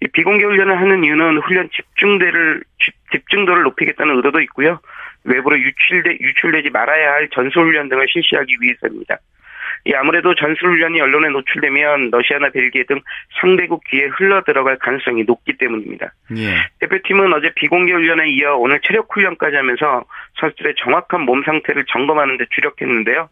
이 0.00 0.06
비공개 0.06 0.44
훈련을 0.44 0.78
하는 0.80 1.02
이유는 1.02 1.38
훈련 1.38 1.68
집중대를 1.70 2.62
집중도를 3.10 3.64
높이겠다는 3.64 4.14
의도도 4.16 4.40
있고요. 4.42 4.78
외부로 5.24 5.58
유출돼 5.58 6.18
유출되지 6.20 6.70
말아야 6.70 7.12
할 7.12 7.28
전술 7.30 7.64
훈련 7.64 7.88
등을 7.88 8.06
실시하기 8.08 8.56
위해서입니다. 8.60 9.18
이 9.86 9.94
아무래도 9.94 10.34
전술훈련이 10.34 11.00
언론에 11.00 11.28
노출되면 11.30 12.10
러시아나 12.10 12.50
벨기에 12.50 12.84
등 12.84 13.00
상대국 13.40 13.82
귀에 13.88 14.06
흘러 14.06 14.42
들어갈 14.44 14.78
가능성이 14.78 15.24
높기 15.24 15.56
때문입니다. 15.56 16.12
예. 16.36 16.56
대표팀은 16.80 17.32
어제 17.32 17.52
비공개 17.54 17.92
훈련에 17.92 18.30
이어 18.30 18.56
오늘 18.56 18.80
체력 18.86 19.08
훈련까지 19.10 19.56
하면서 19.56 20.04
선수들의 20.40 20.74
정확한 20.82 21.22
몸 21.22 21.42
상태를 21.44 21.84
점검하는 21.90 22.36
데 22.36 22.44
주력했는데요. 22.50 23.28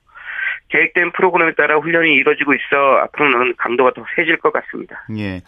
계획된 0.70 1.12
프로그램에 1.12 1.54
따라 1.54 1.76
훈련이 1.76 2.14
이루어지고 2.14 2.54
있어 2.54 2.76
앞으로는 3.04 3.54
강도가 3.56 3.92
더 3.92 4.04
세질 4.16 4.38
것 4.38 4.52
같습니다. 4.52 5.06
예. 5.16 5.40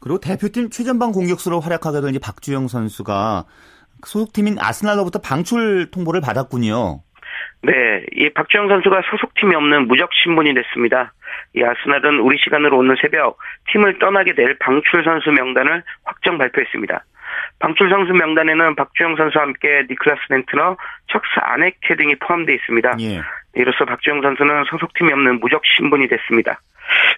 그리고 0.00 0.20
대표팀 0.20 0.70
최전방 0.70 1.12
공격수로 1.12 1.60
활약하게 1.60 2.00
된 2.00 2.20
박주영 2.22 2.68
선수가 2.68 3.44
소속팀인 4.04 4.58
아스날로부터 4.58 5.20
방출 5.20 5.90
통보를 5.90 6.20
받았군요. 6.20 7.00
네, 7.64 8.04
이 8.12 8.28
박주영 8.28 8.68
선수가 8.68 9.02
소속팀이 9.10 9.54
없는 9.54 9.88
무적 9.88 10.10
신분이 10.12 10.52
됐습니다. 10.54 11.12
이 11.56 11.62
아스날은 11.62 12.20
우리 12.20 12.36
시간으로 12.38 12.76
오늘 12.76 12.96
새벽 13.00 13.38
팀을 13.72 13.98
떠나게 13.98 14.34
될 14.34 14.58
방출 14.58 15.02
선수 15.02 15.30
명단을 15.30 15.82
확정 16.04 16.36
발표했습니다. 16.36 17.04
방출 17.58 17.88
선수 17.88 18.12
명단에는 18.12 18.74
박주영 18.74 19.16
선수와 19.16 19.44
함께 19.44 19.86
니클라스 19.88 20.20
벤트너, 20.28 20.76
척스 21.08 21.30
아네케 21.40 21.96
등이 21.96 22.16
포함되어 22.16 22.54
있습니다. 22.54 22.96
예. 23.00 23.22
이로써 23.54 23.86
박주영 23.86 24.20
선수는 24.20 24.64
소속팀이 24.64 25.12
없는 25.12 25.40
무적 25.40 25.62
신분이 25.64 26.08
됐습니다. 26.08 26.60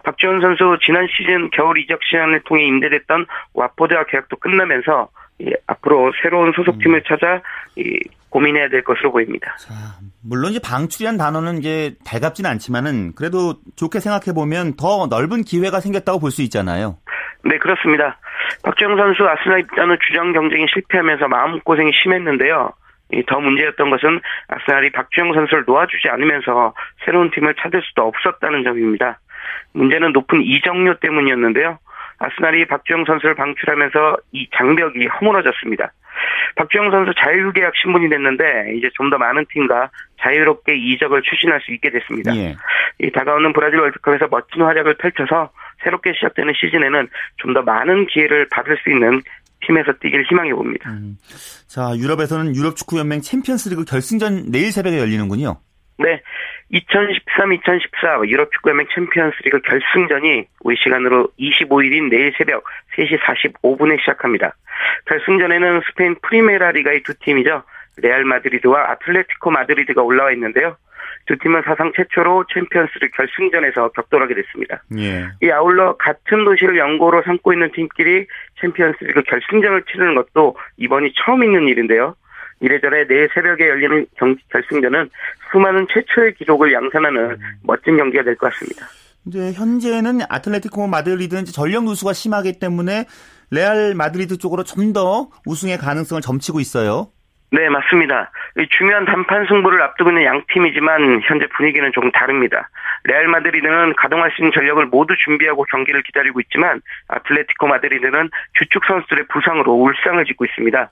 박주영 0.05 0.41
선수 0.41 0.79
지난 0.85 1.07
시즌 1.17 1.51
겨울 1.51 1.79
이적 1.79 2.01
시즌을 2.05 2.43
통해 2.45 2.65
임대됐던 2.65 3.27
와포드와 3.55 4.05
계약도 4.05 4.37
끝나면서 4.37 5.09
예, 5.43 5.51
앞으로 5.67 6.13
새로운 6.23 6.53
소속팀을 6.53 7.01
음. 7.01 7.03
찾아 7.07 7.43
이, 7.77 7.99
고민해야 8.31 8.69
될 8.69 8.83
것으로 8.85 9.13
보입니다. 9.13 9.55
자, 9.59 9.75
물론 10.23 10.51
이제 10.51 10.61
방출이란 10.65 11.17
단어는 11.19 11.59
이제 11.59 11.95
달갑진 12.07 12.47
않지만은 12.47 13.15
그래도 13.15 13.55
좋게 13.77 14.01
생각해 14.01 14.35
보면 14.35 14.77
더 14.77 15.07
넓은 15.09 15.43
기회가 15.43 15.81
생겼다고 15.81 16.21
볼 16.21 16.31
수 16.31 16.43
있잖아요. 16.43 16.97
네, 17.45 17.59
그렇습니다. 17.59 18.19
박주영 18.63 18.97
선수 18.97 19.25
아스날 19.29 19.61
입단후 19.61 19.97
주장 20.07 20.33
경쟁이 20.33 20.67
실패하면서 20.73 21.29
마음고생이 21.29 21.91
심했는데요. 22.03 22.73
더 23.29 23.41
문제였던 23.41 23.91
것은 23.91 24.21
아스날이 24.49 24.91
박주영 24.91 25.33
선수를 25.33 25.65
놓아주지 25.67 26.09
않으면서 26.09 26.75
새로운 27.05 27.31
팀을 27.31 27.55
찾을 27.63 27.81
수도 27.85 28.03
없었다는 28.03 28.65
점입니다. 28.65 29.21
문제는 29.73 30.13
높은 30.13 30.43
이적료 30.43 30.99
때문이었는데요. 30.99 31.79
아스날이 32.19 32.67
박주영 32.67 33.05
선수를 33.05 33.35
방출하면서 33.35 34.17
이 34.33 34.49
장벽이 34.57 35.07
허물어졌습니다. 35.07 35.93
박주영 36.57 36.91
선수 36.91 37.13
자유계약 37.19 37.75
신분이 37.77 38.09
됐는데 38.09 38.73
이제 38.77 38.89
좀 38.95 39.11
더 39.11 39.19
많은 39.19 39.45
팀과 39.51 39.91
자유롭게 40.23 40.75
이적을 40.77 41.23
추진할 41.23 41.61
수 41.61 41.73
있게 41.73 41.91
됐습니다. 41.91 42.35
예. 42.37 42.57
이 42.99 43.11
다가오는 43.11 43.53
브라질 43.53 43.79
월드컵에서 43.81 44.29
멋진 44.31 44.63
활약을 44.63 44.97
펼쳐서 44.97 45.51
새롭게 45.85 46.15
시작되는 46.15 46.55
시즌에는 46.59 47.09
좀 47.37 47.53
더 47.53 47.61
많은 47.63 48.07
기회를 48.07 48.49
받을 48.51 48.79
수 48.83 48.91
있는 48.91 49.21
팀에서 49.67 49.93
뛰길 50.01 50.25
희망해 50.25 50.53
봅니다. 50.55 50.91
음. 50.91 51.17
자, 51.69 51.93
유럽에서는 51.97 52.55
유럽 52.57 52.77
축구 52.77 52.99
연맹 52.99 53.21
챔피언스리그 53.21 53.85
결승전 53.85 54.51
내일 54.51 54.73
새벽에 54.73 54.99
열리는군요. 54.99 55.61
네. 55.99 56.21
2013-2014 56.73 58.29
유럽 58.29 58.51
축구연맹 58.53 58.87
챔피언스리그 58.95 59.61
결승전이 59.61 60.47
우리 60.61 60.77
시간으로 60.77 61.29
25일인 61.39 62.11
내일 62.11 62.33
새벽 62.37 62.65
3시 62.97 63.19
45분에 63.21 64.01
시작합니다. 64.01 64.55
결승전에는 65.07 65.83
스페인 65.89 66.17
프리메라 66.23 66.73
리가의 66.73 67.03
두 67.03 67.15
팀이죠. 67.19 67.63
레알 67.99 68.25
마드리드와 68.25 68.91
아틀레티코 68.91 69.51
마드리드가 69.51 70.03
올라와 70.03 70.33
있는데요. 70.33 70.77
두 71.27 71.37
팀은 71.39 71.63
사상 71.63 71.93
최초로 71.95 72.45
챔피언스리그 72.55 73.09
결승전에서 73.17 73.89
격돌하게 73.91 74.35
됐습니다. 74.35 74.83
예. 74.99 75.27
이 75.43 75.51
아울러 75.51 75.97
같은 75.97 76.45
도시를 76.45 76.77
연고로 76.77 77.23
삼고 77.23 77.53
있는 77.53 77.73
팀끼리 77.73 78.27
챔피언스리그 78.61 79.23
결승전을 79.23 79.83
치르는 79.91 80.15
것도 80.15 80.57
이번이 80.77 81.13
처음 81.17 81.43
있는 81.43 81.67
일인데요. 81.67 82.15
이래저래 82.61 83.07
내일 83.07 83.29
새벽에 83.35 83.69
열리는 83.69 84.07
경, 84.17 84.35
결승전은 84.51 85.11
수많은 85.51 85.87
최초의 85.93 86.35
기록을 86.35 86.73
양산하는 86.73 87.31
음. 87.33 87.37
멋진 87.63 87.97
경기가 87.97 88.23
될 88.25 88.37
것 88.37 88.51
같습니다. 88.53 88.87
이제 89.27 89.53
현재는 89.53 90.21
아틀레티코 90.29 90.87
마드리드는 90.87 91.47
전력 91.47 91.85
누수가 91.85 92.13
심하기 92.13 92.59
때문에 92.61 93.07
레알 93.51 93.95
마드리드 93.95 94.39
쪽으로 94.39 94.63
좀 94.65 94.93
더 94.93 95.29
우승의 95.47 95.79
가능성을 95.79 96.21
점치고 96.23 96.61
있어요. 96.61 97.09
네, 97.53 97.69
맞습니다. 97.69 98.31
중요한 98.71 99.05
단판 99.05 99.47
승부를 99.47 99.81
앞두고 99.83 100.11
있는 100.11 100.25
양 100.25 100.43
팀이지만 100.53 101.21
현재 101.23 101.47
분위기는 101.57 101.91
조금 101.93 102.11
다릅니다. 102.13 102.69
레알 103.05 103.29
마드리드는 103.29 103.95
가동할 103.97 104.31
수 104.33 104.43
있는 104.43 104.53
전력을 104.53 104.85
모두 104.87 105.15
준비하고 105.25 105.65
경기를 105.71 106.03
기다리고 106.03 106.41
있지만 106.41 106.81
아틀레티코 107.09 107.67
마드리드는 107.69 108.31
주축 108.59 108.85
선수들의 108.87 109.27
부상으로 109.29 109.73
울상을 109.75 110.25
짓고 110.25 110.45
있습니다. 110.45 110.91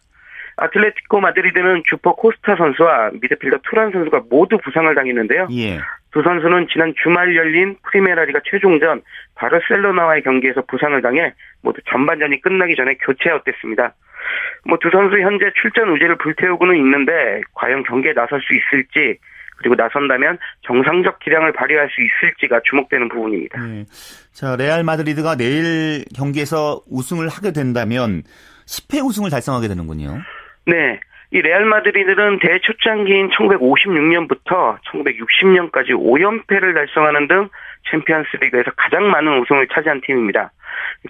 아틀레티코 0.56 1.20
마드리드는 1.20 1.82
주포 1.88 2.14
코스타 2.14 2.56
선수와 2.56 3.10
미드필더 3.20 3.58
투란 3.68 3.90
선수가 3.92 4.24
모두 4.30 4.58
부상을 4.58 4.94
당했는데요. 4.94 5.48
예. 5.52 5.80
두 6.12 6.22
선수는 6.22 6.68
지난 6.72 6.94
주말 7.02 7.34
열린 7.34 7.76
프리메라리가 7.82 8.40
최종전 8.44 9.02
바르셀로나와의 9.34 10.22
경기에서 10.22 10.62
부상을 10.62 11.00
당해 11.02 11.34
모두 11.62 11.80
전반전이 11.90 12.40
끝나기 12.40 12.76
전에 12.76 12.94
교체 13.04 13.30
아웃됐습니다. 13.30 13.94
뭐 14.66 14.78
두 14.78 14.90
선수 14.90 15.18
현재 15.18 15.50
출전 15.60 15.90
의지를 15.90 16.16
불태우고는 16.18 16.76
있는데 16.76 17.42
과연 17.54 17.82
경기에 17.82 18.12
나설 18.14 18.40
수 18.40 18.54
있을지 18.54 19.18
그리고 19.56 19.74
나선다면 19.76 20.38
정상적 20.66 21.20
기량을 21.20 21.52
발휘할 21.52 21.88
수 21.88 22.00
있을지가 22.02 22.60
주목되는 22.68 23.08
부분입니다. 23.08 23.60
네. 23.62 23.84
자, 24.32 24.56
레알 24.56 24.82
마드리드가 24.82 25.36
내일 25.36 26.04
경기에서 26.14 26.82
우승을 26.90 27.28
하게 27.28 27.52
된다면 27.52 28.22
10회 28.66 29.04
우승을 29.04 29.30
달성하게 29.30 29.68
되는군요. 29.68 30.18
네. 30.66 31.00
이 31.30 31.42
레알 31.42 31.64
마드리드는 31.64 32.38
대회 32.38 32.73
초창기인 32.73 33.30
1956년부터 33.30 34.78
1960년까지 34.82 35.90
5연패를 35.90 36.74
달성하는 36.74 37.26
등 37.26 37.48
챔피언스 37.90 38.36
리그에서 38.40 38.70
가장 38.76 39.10
많은 39.10 39.40
우승을 39.40 39.66
차지한 39.68 40.02
팀입니다. 40.02 40.52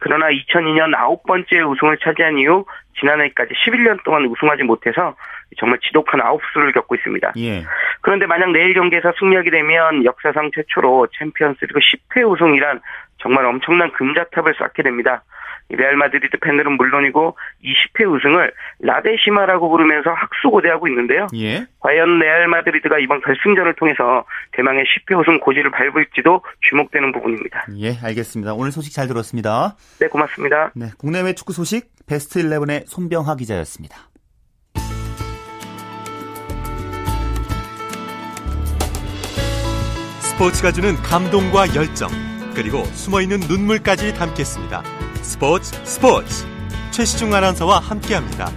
그러나 0.00 0.28
2002년 0.28 0.94
아홉 0.96 1.24
번째 1.24 1.60
우승을 1.60 1.98
차지한 1.98 2.38
이후 2.38 2.64
지난해까지 2.98 3.52
11년 3.54 4.02
동안 4.04 4.24
우승하지 4.26 4.62
못해서 4.62 5.14
정말 5.58 5.78
지독한 5.80 6.20
아홉수를 6.20 6.72
겪고 6.72 6.94
있습니다. 6.94 7.32
예. 7.36 7.64
그런데 8.00 8.26
만약 8.26 8.50
내일 8.52 8.74
경기에서 8.74 9.12
승리하게 9.18 9.50
되면 9.50 10.04
역사상 10.04 10.50
최초로 10.54 11.08
챔피언스 11.18 11.66
리그 11.66 11.80
10회 11.80 12.28
우승이란 12.28 12.80
정말 13.18 13.44
엄청난 13.46 13.92
금자탑을 13.92 14.54
쌓게 14.58 14.82
됩니다. 14.82 15.22
레알 15.70 15.96
마드리드 15.96 16.38
팬들은 16.38 16.72
물론이고 16.72 17.36
이 17.64 17.72
10회 17.72 18.10
우승을 18.10 18.52
라데시마라고 18.80 19.68
부르면서 19.70 20.10
학수고대하고 20.10 20.88
있는데요. 20.88 21.26
예. 21.34 21.66
과연 21.80 22.18
레알 22.18 22.48
마드리드가 22.48 22.98
이번 22.98 23.20
결승전을 23.22 23.74
통해서 23.74 24.24
대망의 24.52 24.84
10회 24.84 25.18
우승 25.18 25.40
고지를 25.40 25.70
밟을지도 25.70 26.42
주목되는 26.68 27.12
부분입니다. 27.12 27.66
예, 27.78 27.96
알겠습니다. 28.02 28.54
오늘 28.54 28.72
소식 28.72 28.92
잘 28.92 29.08
들었습니다. 29.08 29.76
네, 30.00 30.08
고맙습니다. 30.08 30.72
네, 30.74 30.86
국내외 30.98 31.34
축구 31.34 31.52
소식 31.52 31.88
베스트 32.06 32.40
11의 32.40 32.84
손병하 32.86 33.36
기자였습니다. 33.36 33.96
스포츠가 40.34 40.72
주는 40.72 40.96
감동과 40.96 41.76
열정, 41.76 42.08
그리고 42.56 42.82
숨어있는 42.84 43.40
눈물까지 43.48 44.14
담겠습니다. 44.14 44.82
스포츠 45.24 45.72
스포츠 45.84 46.44
최시중 46.92 47.32
아나운서와 47.34 47.78
함께합니다. 47.80 48.50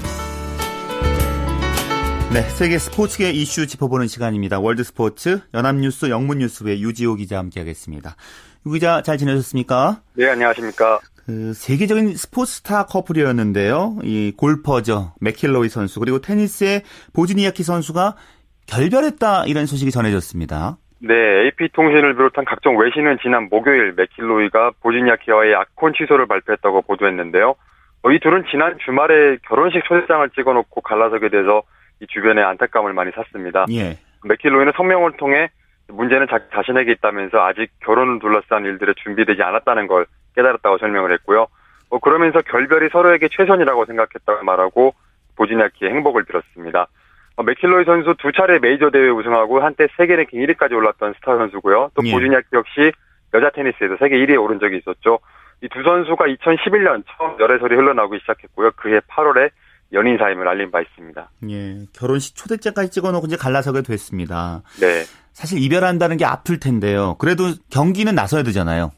네, 2.33 2.41
세계 2.41 2.77
스포츠계 2.77 3.31
이슈 3.31 3.65
짚어보는 3.65 4.07
시간입니다. 4.07 4.59
월드 4.59 4.83
스포츠 4.83 5.39
연합뉴스 5.53 6.09
영문뉴스부의 6.09 6.83
유지호 6.83 7.15
기자 7.15 7.39
함께하겠습니다. 7.39 8.17
유 8.65 8.71
기자 8.71 9.01
잘 9.01 9.17
지내셨습니까? 9.17 10.01
네, 10.15 10.29
안녕하십니까? 10.29 10.99
그 11.25 11.53
세계적인 11.53 12.17
스포츠스타 12.17 12.85
커플이었는데요. 12.87 13.99
이 14.03 14.33
골퍼죠 14.35 15.13
맥킬로이 15.21 15.69
선수 15.69 16.01
그리고 16.01 16.19
테니스의 16.19 16.83
보즈니아키 17.13 17.63
선수가 17.63 18.17
결별했다 18.65 19.45
이런 19.45 19.65
소식이 19.65 19.91
전해졌습니다. 19.91 20.77
네, 20.99 21.13
AP통신을 21.13 22.15
비롯한 22.15 22.45
각종 22.45 22.77
외신은 22.77 23.19
지난 23.21 23.49
목요일 23.49 23.93
맥킬로이가 23.95 24.71
보지니아키와의 24.81 25.53
약혼 25.53 25.93
취소를 25.93 26.25
발표했다고 26.25 26.81
보도했는데요. 26.83 27.55
어, 28.03 28.11
이 28.11 28.19
둘은 28.19 28.45
지난 28.49 28.77
주말에 28.83 29.37
결혼식 29.47 29.83
초대장을 29.85 30.29
찍어놓고 30.31 30.81
갈라서게 30.81 31.29
돼서 31.29 31.63
이 31.99 32.07
주변에 32.07 32.41
안타까움을 32.41 32.93
많이 32.93 33.11
샀습니다. 33.11 33.65
예. 33.71 33.97
맥킬로이는 34.23 34.73
성명을 34.75 35.13
통해 35.17 35.49
문제는 35.87 36.27
자기 36.29 36.45
자신에게 36.53 36.91
있다면서 36.93 37.39
아직 37.39 37.69
결혼을 37.81 38.19
둘러싼 38.19 38.65
일들에 38.65 38.93
준비되지 38.97 39.41
않았다는 39.41 39.87
걸 39.87 40.05
깨달았다고 40.35 40.79
설명을 40.79 41.11
했고요. 41.13 41.47
어, 41.89 41.99
그러면서 41.99 42.41
결별이 42.41 42.89
서로에게 42.91 43.29
최선이라고 43.31 43.85
생각했다고 43.85 44.43
말하고 44.43 44.93
보지니아키의 45.35 45.91
행복을 45.91 46.23
빌었습니다. 46.25 46.87
어, 47.37 47.43
맥킬로이 47.43 47.85
선수 47.85 48.15
두 48.19 48.31
차례 48.33 48.59
메이저 48.59 48.89
대회 48.89 49.09
우승하고 49.09 49.61
한때 49.61 49.87
세계 49.95 50.15
랭킹 50.15 50.39
1위까지 50.41 50.73
올랐던 50.73 51.13
스타 51.19 51.37
선수고요. 51.37 51.91
또 51.93 52.01
예. 52.05 52.11
보즈니아키 52.11 52.47
역시 52.53 52.91
여자 53.33 53.49
테니스에서 53.51 53.95
세계 53.99 54.17
1위에 54.17 54.41
오른 54.41 54.59
적이 54.59 54.77
있었죠. 54.77 55.19
이 55.61 55.67
두 55.69 55.81
선수가 55.83 56.25
2011년 56.25 57.03
처음 57.17 57.39
열애설이 57.39 57.75
흘러나오기 57.75 58.19
시작했고요. 58.19 58.71
그해 58.75 58.99
8월에 59.09 59.49
연인 59.93 60.17
사이임을 60.17 60.47
알린 60.47 60.69
바 60.69 60.81
있습니다. 60.81 61.29
예, 61.49 61.85
결혼식 61.93 62.35
초대장까지 62.35 62.91
찍어놓고 62.91 63.27
이제 63.27 63.37
갈라서게 63.37 63.81
됐습니다. 63.83 64.61
네. 64.79 65.03
사실 65.33 65.59
이별한다는 65.59 66.17
게 66.17 66.25
아플 66.25 66.59
텐데요. 66.59 67.15
그래도 67.19 67.45
경기는 67.71 68.13
나서야 68.13 68.43
되잖아요. 68.43 68.91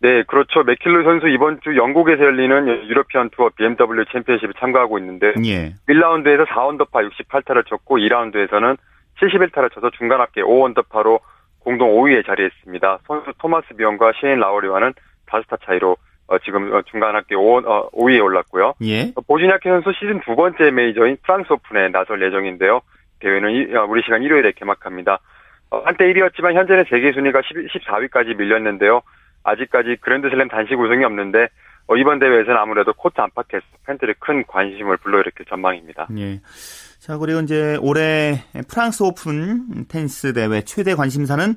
네, 0.00 0.22
그렇죠. 0.24 0.62
맥킬로이 0.62 1.04
선수 1.04 1.28
이번 1.28 1.60
주 1.62 1.76
영국에서 1.76 2.24
열리는 2.24 2.88
유러피언 2.88 3.30
투어 3.30 3.48
BMW 3.50 4.04
챔피언십에 4.12 4.52
참가하고 4.58 4.98
있는데 4.98 5.32
예. 5.44 5.74
1라운드에서 5.88 6.46
4언더파 6.46 7.10
68타를 7.10 7.66
쳤고 7.66 7.98
2라운드에서는 7.98 8.76
71타를 9.20 9.72
쳐서 9.72 9.90
중간 9.96 10.20
합계 10.20 10.42
5언더파로 10.42 11.20
공동 11.60 11.90
5위에 11.96 12.26
자리했습니다. 12.26 12.98
선두 13.06 13.32
토마스 13.38 13.74
비욘과 13.74 14.12
셰인 14.20 14.38
로리와는 14.38 14.92
5타 15.26 15.58
차이로 15.64 15.96
어, 16.28 16.38
지금 16.38 16.72
어, 16.74 16.82
중간 16.82 17.14
합계 17.14 17.34
5, 17.34 17.58
어, 17.58 17.90
5위에 17.90 18.22
올랐고요. 18.22 18.74
예. 18.82 19.12
어, 19.14 19.20
보지냐키 19.26 19.68
선수 19.68 19.92
시즌 19.98 20.20
두 20.20 20.34
번째 20.34 20.70
메이저인 20.70 21.16
프랑스 21.22 21.52
오픈에 21.52 21.88
나설 21.88 22.22
예정인데요. 22.22 22.80
대회는 23.20 23.50
이, 23.50 23.74
어, 23.74 23.86
우리 23.88 24.02
시간 24.02 24.22
일요일에 24.22 24.52
개막합니다. 24.52 25.20
어, 25.70 25.82
한때 25.84 26.04
1위였지만 26.12 26.54
현재는 26.54 26.84
세계 26.90 27.12
순위가 27.12 27.40
14위까지 27.40 28.36
밀렸는데요. 28.36 29.02
아직까지 29.46 29.96
그랜드슬램 30.00 30.48
단식 30.48 30.78
우승이 30.78 31.04
없는데 31.04 31.48
어, 31.88 31.96
이번 31.96 32.18
대회에서는 32.18 32.56
아무래도 32.56 32.92
코트 32.92 33.20
안팎에서 33.20 33.64
팬들의 33.86 34.16
큰 34.18 34.44
관심을 34.46 34.96
불러일으킬 34.96 35.46
전망입니다. 35.46 36.08
예. 36.18 36.40
자 36.98 37.16
그리고 37.16 37.40
이제 37.40 37.78
올해 37.80 38.42
프랑스 38.68 39.04
오픈 39.04 39.86
테니스 39.88 40.32
대회 40.32 40.62
최대 40.62 40.94
관심사는 40.94 41.54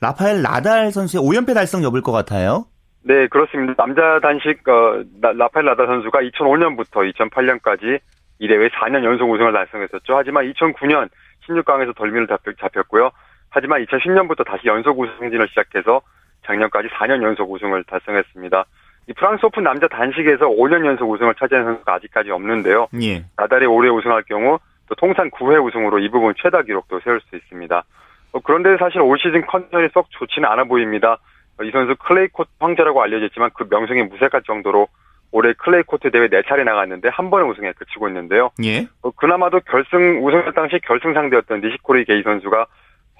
라파엘 0.00 0.42
나달 0.42 0.90
선수의 0.92 1.22
5연패 1.24 1.54
달성 1.54 1.82
여부일 1.82 2.02
것 2.02 2.12
같아요. 2.12 2.66
네, 3.04 3.26
그렇습니다. 3.28 3.74
남자 3.78 4.20
단식 4.20 4.68
어, 4.68 5.02
라파엘 5.22 5.64
나달 5.64 5.86
선수가 5.86 6.20
2005년부터 6.20 7.10
2008년까지 7.14 8.00
이 8.40 8.48
대회 8.48 8.68
4년 8.68 9.04
연속 9.04 9.30
우승을 9.30 9.52
달성했었죠. 9.52 10.16
하지만 10.16 10.52
2009년 10.52 11.08
16강에서 11.48 11.96
덜미를 11.96 12.26
잡혔고요. 12.60 13.10
하지만 13.48 13.84
2010년부터 13.84 14.44
다시 14.44 14.66
연속 14.66 14.98
우승 14.98 15.14
행진을 15.22 15.48
시작해서 15.48 16.02
작년까지 16.46 16.88
4년 16.88 17.22
연속 17.22 17.50
우승을 17.50 17.84
달성했습니다. 17.84 18.64
이 19.08 19.12
프랑스 19.14 19.44
오픈 19.46 19.64
남자 19.64 19.88
단식에서 19.88 20.46
5년 20.46 20.86
연속 20.86 21.10
우승을 21.10 21.34
차지한 21.34 21.64
선수가 21.64 21.94
아직까지 21.94 22.30
없는데요. 22.30 22.88
예. 23.02 23.24
나달이 23.36 23.66
올해 23.66 23.88
우승할 23.88 24.22
경우 24.24 24.58
또 24.88 24.94
통산 24.94 25.30
9회 25.30 25.64
우승으로 25.64 25.98
이 25.98 26.08
부분 26.08 26.34
최다 26.40 26.62
기록도 26.62 27.00
세울 27.00 27.20
수 27.22 27.36
있습니다. 27.36 27.84
어, 28.32 28.40
그런데 28.44 28.76
사실 28.78 29.00
올 29.00 29.18
시즌 29.18 29.44
컨디션이 29.46 29.88
썩 29.92 30.06
좋지는 30.10 30.48
않아 30.48 30.64
보입니다. 30.64 31.18
어, 31.58 31.64
이 31.64 31.70
선수 31.70 31.96
클레이 31.96 32.28
코트 32.28 32.50
황제라고 32.60 33.02
알려졌지만 33.02 33.50
그 33.54 33.66
명성이 33.68 34.04
무색할 34.04 34.42
정도로 34.46 34.88
올해 35.32 35.54
클레이 35.54 35.82
코트 35.82 36.10
대회 36.10 36.28
4차례 36.28 36.64
나갔는데 36.64 37.08
한 37.08 37.30
번의 37.30 37.48
우승에 37.48 37.72
그치고 37.72 38.08
있는데요. 38.08 38.50
예. 38.62 38.86
어, 39.02 39.10
그나마도 39.10 39.60
결승 39.60 40.24
우승할 40.24 40.52
당시 40.52 40.78
결승 40.84 41.14
상대였던 41.14 41.60
니시코리 41.60 42.04
게이 42.04 42.22
선수가 42.22 42.66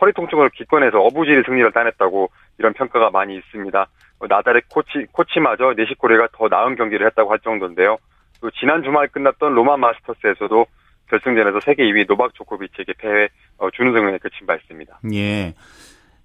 허리 0.03 0.12
통증으로 0.12 0.51
기권해서 0.51 1.01
어부지리 1.01 1.45
승리를 1.47 1.71
따냈다고 1.71 2.29
이런 2.59 2.73
평가가 2.73 3.11
많이 3.11 3.37
있습니다. 3.37 3.87
뭐 4.19 4.29
나달의 4.29 4.62
코치, 4.69 5.07
코치마저 5.12 5.75
니시코리가 5.77 6.29
더 6.33 6.49
나은 6.49 6.75
경기를 6.75 7.07
했다고 7.07 7.31
할 7.31 7.38
정도인데요. 7.38 7.99
또 8.41 8.51
지난 8.51 8.83
주말 8.83 9.07
끝났던 9.07 9.55
로마 9.55 9.77
마스터스에서도 9.77 10.67
결승전에서 11.09 11.61
세계 11.61 11.85
2위 11.85 12.09
노박 12.09 12.35
조코비치에게 12.35 12.95
패해 12.99 13.29
어, 13.59 13.71
준우승에 13.71 14.19
그친 14.19 14.45
바 14.45 14.57
있습니다. 14.57 14.99
예. 15.15 15.55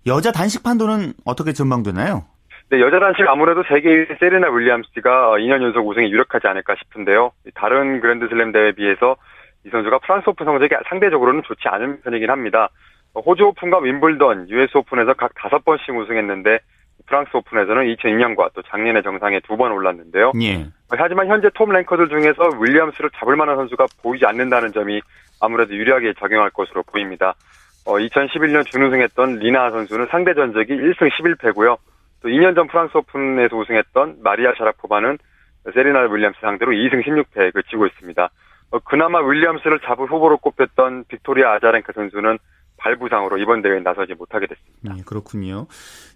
여자 0.08 0.32
단식 0.32 0.64
판도는 0.64 1.14
어떻게 1.24 1.54
전망되나요? 1.54 2.26
네, 2.70 2.82
여자 2.82 3.00
단식 3.00 3.28
아무래도 3.28 3.64
세계 3.70 3.90
1위 3.90 4.20
세레나 4.20 4.50
윌리엄스가 4.50 5.36
2년 5.38 5.62
연속 5.62 5.88
우승에 5.88 6.10
유력하지 6.10 6.48
않을까 6.48 6.76
싶은데요. 6.80 7.32
다른 7.54 8.02
그랜드슬램 8.02 8.52
대회에 8.52 8.72
비해서 8.72 9.18
이 9.66 9.70
선수가 9.70 10.00
프랑스 10.00 10.30
오픈 10.30 10.46
성적이 10.46 10.76
상대적으로는 10.90 11.44
좋지 11.44 11.68
않은 11.68 12.02
편이긴 12.02 12.32
합니다. 12.32 12.70
호주 13.26 13.46
오픈과 13.48 13.80
윈블던, 13.80 14.50
US 14.50 14.78
오픈에서 14.78 15.14
각 15.14 15.32
다섯 15.36 15.64
번씩 15.66 15.96
우승했는데 15.96 16.60
프랑스 17.06 17.30
오픈에서는 17.36 17.96
2002년과 17.96 18.52
또 18.54 18.62
작년에 18.64 19.02
정상에 19.02 19.40
두 19.42 19.56
번 19.56 19.72
올랐는데요. 19.72 20.34
예. 20.42 20.66
하지만 20.90 21.28
현재 21.28 21.50
톱 21.54 21.72
랭커들 21.72 22.10
중에서 22.10 22.50
윌리엄스를 22.60 23.10
잡을 23.18 23.36
만한 23.36 23.56
선수가 23.56 23.86
보이지 24.04 24.26
않는다는 24.26 24.74
점이 24.74 25.02
아무래도 25.42 25.74
유리하게 25.76 26.14
작용할 26.20 26.50
것으로 26.52 26.84
보입니다. 26.84 27.34
어, 27.86 27.94
2011년 27.94 28.66
준우승했던 28.66 29.38
리나 29.40 29.72
선수는 29.72 30.08
상대 30.12 30.34
전적이 30.34 30.74
1승 30.76 31.10
11패고요. 31.10 31.78
또 32.22 32.30
2년 32.30 32.56
전 32.56 32.68
프랑스 32.68 32.98
오픈에서 32.98 33.56
우승했던 33.56 34.18
마리아 34.22 34.54
샤라포바는 34.58 35.18
세리나 35.74 36.02
윌리엄스 36.12 36.40
상대로 36.42 36.72
2승 36.72 37.04
16패에 37.06 37.54
그치고 37.54 37.86
있습니다. 37.88 38.30
어, 38.72 38.80
그나마 38.80 39.20
윌리엄스를 39.22 39.80
잡을 39.86 40.08
후보로 40.08 40.38
꼽혔던 40.38 41.06
빅토리아 41.08 41.54
아자렌카 41.54 41.94
선수는 41.94 42.38
발부상으로 42.78 43.38
이번 43.38 43.62
대회에 43.62 43.80
나서지 43.80 44.14
못하게 44.14 44.48
됐습니다. 44.48 44.94
네, 44.94 45.02
그렇군요. 45.06 45.68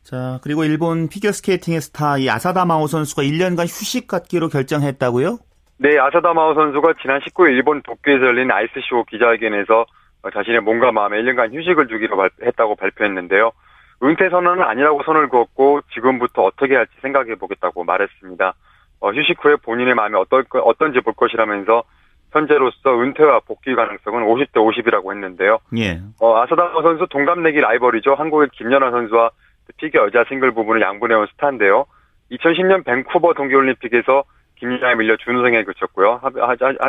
자, 0.03 0.39
그리고 0.43 0.63
일본 0.63 1.09
피겨스케이팅의 1.09 1.81
스타 1.81 2.17
이 2.17 2.29
아사다 2.29 2.65
마오 2.65 2.87
선수가 2.87 3.23
1년간 3.23 3.63
휴식 3.63 4.07
갖기로 4.07 4.49
결정했다고요? 4.49 5.37
네, 5.77 5.97
아사다 5.99 6.33
마오 6.33 6.53
선수가 6.53 6.93
지난 7.01 7.19
19일 7.21 7.49
일본 7.49 7.81
도쿄에서 7.81 8.25
열린 8.25 8.51
아이스쇼 8.51 9.05
기자회견에서 9.09 9.85
자신의 10.33 10.61
몸과 10.61 10.91
마음에 10.91 11.21
1년간 11.21 11.53
휴식을 11.53 11.87
주기로 11.87 12.15
발, 12.17 12.29
했다고 12.43 12.75
발표했는데요. 12.75 13.51
은퇴 14.03 14.29
선언은 14.29 14.63
아니라고 14.63 15.01
선을 15.03 15.29
그었고 15.29 15.81
지금부터 15.93 16.43
어떻게 16.43 16.75
할지 16.75 16.91
생각해 17.01 17.35
보겠다고 17.35 17.83
말했습니다. 17.83 18.53
어, 18.99 19.11
휴식 19.11 19.43
후에 19.43 19.55
본인의 19.57 19.95
마음이 19.95 20.15
어떨, 20.15 20.45
어떤지 20.63 21.01
볼 21.01 21.13
것이라면서 21.13 21.83
현재로서 22.31 23.01
은퇴와 23.01 23.41
복귀 23.41 23.75
가능성은 23.75 24.25
50대 24.25 24.53
50이라고 24.53 25.11
했는데요. 25.13 25.59
예. 25.77 26.01
어, 26.19 26.37
아사다마 26.41 26.81
선수 26.81 27.05
동갑내기 27.09 27.59
라이벌이죠. 27.59 28.15
한국의 28.15 28.49
김연아 28.53 28.91
선수와 28.91 29.31
피겨 29.77 30.05
여자 30.05 30.23
싱글 30.27 30.51
부분을 30.53 30.81
양분해온 30.81 31.27
스타인데요. 31.33 31.85
2010년 32.31 32.85
밴쿠버 32.85 33.33
동계올림픽에서 33.33 34.23
김연아에 34.59 34.95
밀려 34.95 35.17
준우승에 35.17 35.63
그쳤고요. 35.63 36.21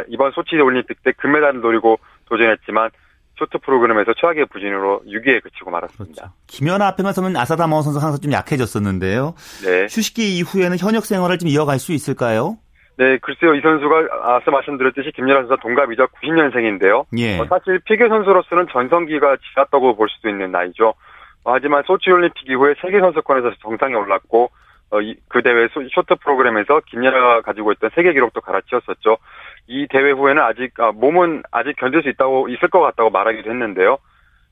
이번 0.08 0.32
소치 0.32 0.56
올림픽 0.56 1.02
때 1.02 1.12
금메달을 1.12 1.60
노리고 1.60 1.98
도전했지만 2.26 2.90
쇼트 3.38 3.58
프로그램에서 3.64 4.12
최악의 4.20 4.46
부진으로 4.46 5.02
6위에 5.06 5.42
그치고 5.42 5.70
말았습니다. 5.70 6.22
그렇죠. 6.22 6.34
김연아 6.46 6.86
앞에만 6.88 7.12
서면 7.12 7.36
아사다마 7.36 7.80
선수 7.82 7.98
항상 7.98 8.20
좀 8.20 8.32
약해졌었는데요. 8.32 9.34
네. 9.64 9.82
휴식기 9.84 10.36
이후에는 10.36 10.76
현역 10.78 11.06
생활을 11.06 11.38
좀 11.38 11.48
이어갈 11.48 11.78
수 11.78 11.92
있을까요? 11.92 12.58
네, 12.98 13.18
글쎄요. 13.18 13.54
이 13.54 13.60
선수가 13.60 14.08
앞서 14.22 14.50
말씀드렸듯이 14.50 15.12
김연아 15.12 15.40
선수가 15.40 15.56
동갑이자 15.62 16.06
90년생인데요. 16.06 17.06
예. 17.16 17.38
어, 17.38 17.46
사실 17.46 17.80
피겨 17.84 18.08
선수로서는 18.08 18.66
전성기가 18.70 19.36
지났다고 19.54 19.96
볼 19.96 20.08
수도 20.10 20.28
있는 20.28 20.52
나이죠. 20.52 20.94
어, 21.44 21.52
하지만 21.52 21.82
소치 21.86 22.10
올림픽 22.10 22.48
이후에 22.48 22.74
세계 22.82 23.00
선수권에서 23.00 23.52
정상에 23.62 23.94
올랐고 23.94 24.50
어, 24.90 25.00
이, 25.00 25.16
그 25.28 25.42
대회 25.42 25.68
쇼트 25.68 26.16
프로그램에서 26.16 26.80
김연아가 26.86 27.40
가지고 27.40 27.72
있던 27.72 27.90
세계 27.94 28.12
기록도 28.12 28.42
갈아치웠었죠. 28.42 29.16
이 29.68 29.86
대회 29.88 30.10
후에는 30.10 30.42
아직 30.42 30.78
아, 30.78 30.92
몸은 30.92 31.42
아직 31.50 31.76
견딜 31.76 32.02
수 32.02 32.10
있다고 32.10 32.48
있을 32.48 32.68
것 32.68 32.80
같다고 32.80 33.08
말하기도 33.10 33.50
했는데요. 33.50 33.96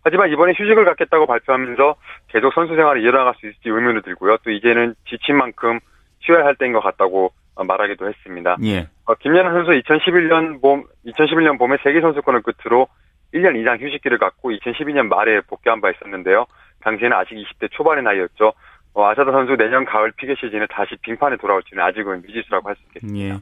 하지만 0.03 0.31
이번에 0.31 0.55
휴식을 0.57 0.87
갖겠다고 0.87 1.27
발표하면서 1.27 1.97
계속 2.29 2.55
선수 2.55 2.75
생활을 2.75 3.03
이어나갈 3.05 3.35
수 3.35 3.47
있을지 3.47 3.69
의문이 3.69 4.01
들고요. 4.01 4.39
또 4.43 4.51
이제는 4.51 4.95
지친 5.07 5.37
만큼 5.37 5.79
쉬어야 6.21 6.45
할 6.47 6.55
때인 6.57 6.73
것 6.73 6.81
같다고 6.81 7.33
어, 7.50 7.50
말하기도 7.65 8.09
했습니다. 8.09 8.57
예. 8.65 8.89
어, 9.05 9.15
김연아 9.15 9.53
선수 9.53 9.71
2011년 9.71 10.61
봄 10.61 10.85
2011년 11.07 11.59
봄에 11.59 11.77
세계 11.83 12.01
선수권을 12.01 12.43
끝으로 12.43 12.89
1년 13.35 13.57
이상 13.61 13.79
휴식기를 13.79 14.19
갖고 14.19 14.51
2012년 14.51 15.07
말에 15.07 15.41
복귀한 15.43 15.81
바 15.81 15.91
있었는데요. 15.91 16.47
당시에는 16.81 17.17
아직 17.17 17.35
20대 17.35 17.71
초반의 17.71 18.03
나이였죠. 18.05 18.53
어, 18.95 19.05
아사다 19.09 19.31
선수 19.31 19.57
내년 19.57 19.85
가을 19.85 20.13
피겨 20.17 20.35
시즌에 20.35 20.67
다시 20.71 20.97
빙판에 21.03 21.37
돌아올지는 21.37 21.83
아직은 21.83 22.23
미지수라고 22.23 22.69
할 22.69 22.77
수 22.77 22.83
있겠습니다. 22.89 23.35
예. 23.37 23.41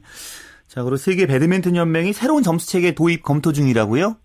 자, 0.67 0.83
그리고 0.83 0.97
세계 0.97 1.25
배드민턴 1.25 1.75
연맹이 1.75 2.13
새로운 2.13 2.43
점수 2.43 2.69
체계 2.69 2.93
도입 2.93 3.23
검토 3.23 3.51
중이라고요? 3.51 4.15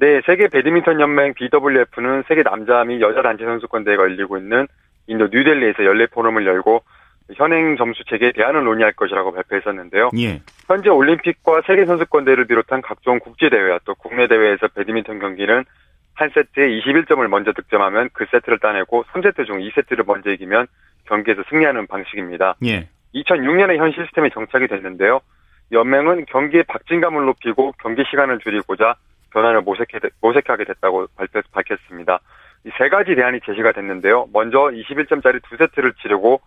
네, 0.00 0.20
세계 0.26 0.48
배드민턴 0.48 1.00
연맹 1.00 1.34
BWF는 1.34 2.24
세계 2.26 2.42
남자 2.42 2.82
및 2.82 3.00
여자 3.00 3.22
단체 3.22 3.44
선수권 3.44 3.84
대회가 3.84 4.02
열리고 4.02 4.36
있는 4.36 4.66
인도 5.06 5.28
뉴델리에서 5.28 5.84
연례 5.84 6.06
포럼을 6.06 6.44
열고 6.44 6.82
현행 7.34 7.76
점수 7.76 8.04
체계에 8.04 8.32
대안을 8.32 8.64
논의할 8.64 8.92
것이라고 8.92 9.32
발표했었는데요. 9.32 10.10
예. 10.18 10.40
현재 10.66 10.90
올림픽과 10.90 11.62
세계 11.66 11.84
선수권 11.86 12.24
대회를 12.24 12.46
비롯한 12.46 12.82
각종 12.82 13.18
국제 13.18 13.48
대회와 13.48 13.80
또 13.84 13.94
국내 13.94 14.26
대회에서 14.28 14.68
배드민턴 14.68 15.18
경기는 15.18 15.64
한 16.14 16.30
세트에 16.34 16.68
21점을 16.80 17.26
먼저 17.28 17.52
득점하면 17.52 18.10
그 18.12 18.26
세트를 18.30 18.58
따내고 18.58 19.04
3세트 19.12 19.46
중 19.46 19.58
2세트를 19.58 20.06
먼저 20.06 20.30
이기면 20.30 20.66
경기에서 21.06 21.42
승리하는 21.48 21.86
방식입니다. 21.86 22.56
예. 22.64 22.88
2006년에 23.14 23.76
현 23.76 23.92
시스템이 23.92 24.30
정착이 24.30 24.68
됐는데요. 24.68 25.20
연맹은 25.72 26.26
경기의 26.26 26.64
박진감을 26.64 27.24
높이고 27.24 27.72
경기 27.82 28.04
시간을 28.10 28.38
줄이고자 28.40 28.94
변화를 29.30 29.62
모색하게 29.62 30.64
됐다고 30.64 31.06
발표, 31.16 31.40
밝혔습니다. 31.52 32.20
이 32.64 32.70
세 32.78 32.88
가지 32.88 33.14
대안이 33.14 33.40
제시가 33.44 33.72
됐는데요. 33.72 34.28
먼저 34.32 34.58
21점짜리 34.58 35.42
두 35.48 35.56
세트를 35.56 35.94
치르고 36.00 36.40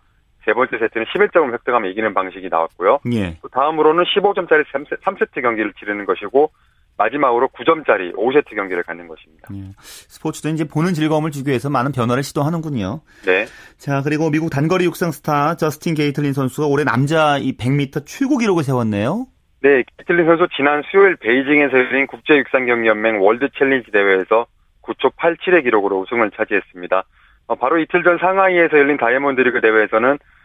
세 0.46 0.54
번째 0.54 0.78
세트는 0.78 1.06
11점을 1.06 1.52
획득하면 1.52 1.90
이기는 1.90 2.14
방식이 2.14 2.48
나왔고요. 2.48 3.00
예. 3.12 3.36
또 3.42 3.48
다음으로는 3.48 4.04
15점짜리 4.04 4.64
3세트 5.02 5.42
경기를 5.42 5.72
치르는 5.78 6.06
것이고 6.06 6.52
마지막으로 6.96 7.48
9점짜리 7.48 8.14
5세트 8.14 8.54
경기를 8.54 8.84
갖는 8.84 9.08
것입니다. 9.08 9.48
예. 9.52 9.72
스포츠도 9.78 10.48
이제 10.50 10.64
보는 10.64 10.94
즐거움을 10.94 11.32
주기 11.32 11.48
위해서 11.48 11.68
많은 11.68 11.90
변화를 11.92 12.22
시도하는군요. 12.22 13.00
네. 13.26 13.46
자, 13.76 14.02
그리고 14.02 14.30
미국 14.30 14.48
단거리 14.48 14.84
육상 14.84 15.10
스타 15.10 15.56
저스틴 15.56 15.94
게이틀린 15.94 16.32
선수가 16.32 16.68
올해 16.68 16.84
남자 16.84 17.38
이 17.38 17.56
100m 17.56 18.06
최고 18.06 18.38
기록을 18.38 18.62
세웠네요. 18.62 19.26
네, 19.62 19.82
게이틀린 19.98 20.26
선수 20.26 20.46
지난 20.56 20.82
수요일 20.90 21.16
베이징에서 21.16 21.76
열린 21.76 22.06
국제 22.06 22.36
육상 22.36 22.66
경기연맹 22.66 23.20
월드 23.20 23.48
챌린지 23.58 23.90
대회에서 23.90 24.46
9초 24.82 25.12
87의 25.16 25.64
기록으로 25.64 26.00
우승을 26.00 26.30
차지했습니다. 26.36 27.02
어, 27.48 27.54
바로 27.56 27.78
이틀 27.78 28.04
전 28.04 28.18
상하이에서 28.18 28.78
열린 28.78 28.96
다이아몬드 28.96 29.40
리그 29.40 29.60
대회에서는 29.60 30.12
어, 30.12 30.35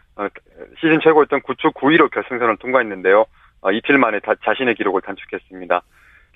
시즌 0.80 1.00
최고였던 1.00 1.40
9초 1.42 1.74
92로 1.74 2.10
결승선을 2.10 2.58
통과했는데요. 2.58 3.24
어, 3.62 3.72
이틀 3.72 3.98
만에 3.98 4.20
다, 4.20 4.34
자신의 4.44 4.74
기록을 4.74 5.00
단축했습니다. 5.02 5.82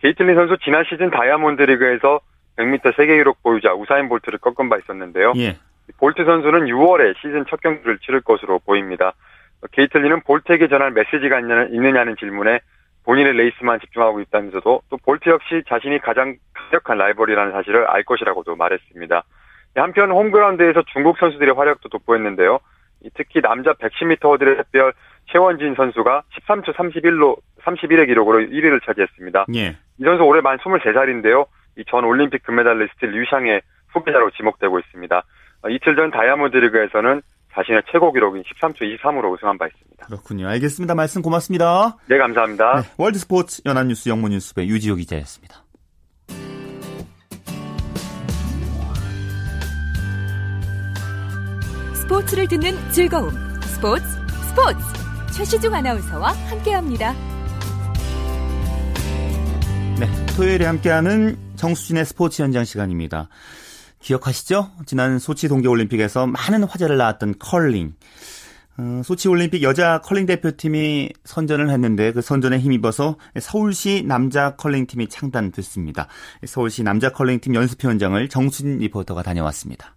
게이틀린 0.01 0.35
선수 0.35 0.57
지난 0.63 0.85
시즌 0.85 1.11
다이아몬드 1.11 1.63
리그에서 1.63 2.21
100m 2.57 2.97
세계 2.97 3.17
기록 3.17 3.43
보유자 3.43 3.75
우사인 3.75 4.09
볼트를 4.09 4.39
꺾은 4.39 4.69
바 4.69 4.79
있었는데요. 4.79 5.33
예. 5.37 5.57
볼트 5.99 6.25
선수는 6.25 6.67
6월에 6.67 7.17
시즌 7.19 7.45
첫 7.49 7.61
경기를 7.61 7.99
치를 7.99 8.21
것으로 8.21 8.59
보입니다. 8.61 9.13
게이틀린은 9.73 10.21
볼트에게 10.23 10.69
전할 10.69 10.91
메시지가 10.91 11.41
있느냐는 11.71 12.17
질문에 12.17 12.61
본인의 13.05 13.35
레이스만 13.35 13.81
집중하고 13.81 14.21
있다면서도 14.21 14.83
또 14.89 14.97
볼트 14.99 15.29
역시 15.29 15.63
자신이 15.69 16.01
가장 16.01 16.37
강력한 16.55 16.99
라이벌이라는 16.99 17.53
사실을 17.53 17.87
알 17.87 18.03
것이라고도 18.03 18.57
말했습니다. 18.57 19.23
한편 19.77 20.11
홈그라운드에서 20.11 20.83
중국 20.93 21.19
선수들의 21.19 21.55
활약도 21.55 21.89
돋보였는데요. 21.89 22.59
특히 23.15 23.41
남자 23.41 23.73
110m 23.75 24.23
허들의 24.25 24.57
샛별 24.57 24.93
최원진 25.33 25.75
선수가 25.75 26.23
13초 26.47 26.75
31로 26.75 27.37
31의 27.63 28.07
기록으로 28.07 28.39
1위를 28.41 28.85
차지했습니다. 28.85 29.47
예. 29.57 29.77
이 29.99 30.05
선수 30.05 30.23
올해 30.23 30.41
만 30.41 30.57
23살인데요. 30.59 31.47
이 31.79 31.85
전 31.89 32.05
올림픽 32.05 32.43
금메달리스트 32.45 33.05
류샹의 33.05 33.61
후계자로 33.93 34.31
지목되고 34.31 34.79
있습니다. 34.79 35.23
어, 35.63 35.69
이틀 35.69 35.95
전 35.97 36.11
다이아몬드 36.11 36.57
리그에서는 36.57 37.21
자신의 37.55 37.83
최고 37.91 38.13
기록인 38.13 38.43
13초 38.43 38.83
23으로 38.99 39.33
우승한 39.33 39.57
바 39.59 39.67
있습니다. 39.67 40.07
그렇군요. 40.07 40.49
알겠습니다. 40.49 40.95
말씀 40.95 41.23
고맙습니다. 41.23 41.97
네, 42.07 42.19
감사합니다. 42.19 42.81
네, 42.83 42.89
월드스포츠 42.99 43.63
연합뉴스 43.67 44.09
영문뉴스부의 44.09 44.69
유지호 44.69 44.97
기자였습니다. 44.97 45.63
스포츠를 52.07 52.47
듣는 52.47 52.77
즐거움. 52.93 53.35
스포츠, 53.63 54.05
스포츠. 54.49 54.79
최시중 55.35 55.75
아나운서와 55.75 56.31
함께합니다. 56.31 57.13
네, 59.99 60.09
토요일에 60.37 60.67
함께하는 60.67 61.37
정수진의 61.57 62.05
스포츠 62.05 62.43
현장 62.43 62.65
시간입니다. 62.65 63.29
기억하시죠? 63.99 64.71
지난 64.87 65.19
소치 65.19 65.49
동계올림픽에서 65.49 66.29
많은 66.29 66.63
화제를 66.63 66.97
낳았던 66.97 67.41
컬링. 67.41 67.95
어, 68.79 69.03
소치 69.05 69.27
올림픽 69.27 69.65
여자 69.65 70.01
컬링 70.01 70.27
대표팀이 70.27 71.11
선전을 71.25 71.71
했는데 71.71 72.13
그 72.13 72.23
선전에 72.23 72.61
힘입어서 72.61 73.17
서울시 73.41 74.05
남자 74.07 74.55
컬링 74.55 74.87
팀이 74.87 75.09
창단됐습니다. 75.09 76.07
서울시 76.47 76.85
남자 76.85 77.11
컬링 77.11 77.41
팀 77.41 77.57
연습 77.57 77.83
현장을 77.83 78.29
정수진 78.29 78.79
리포터가 78.79 79.25
다녀왔습니다. 79.25 79.96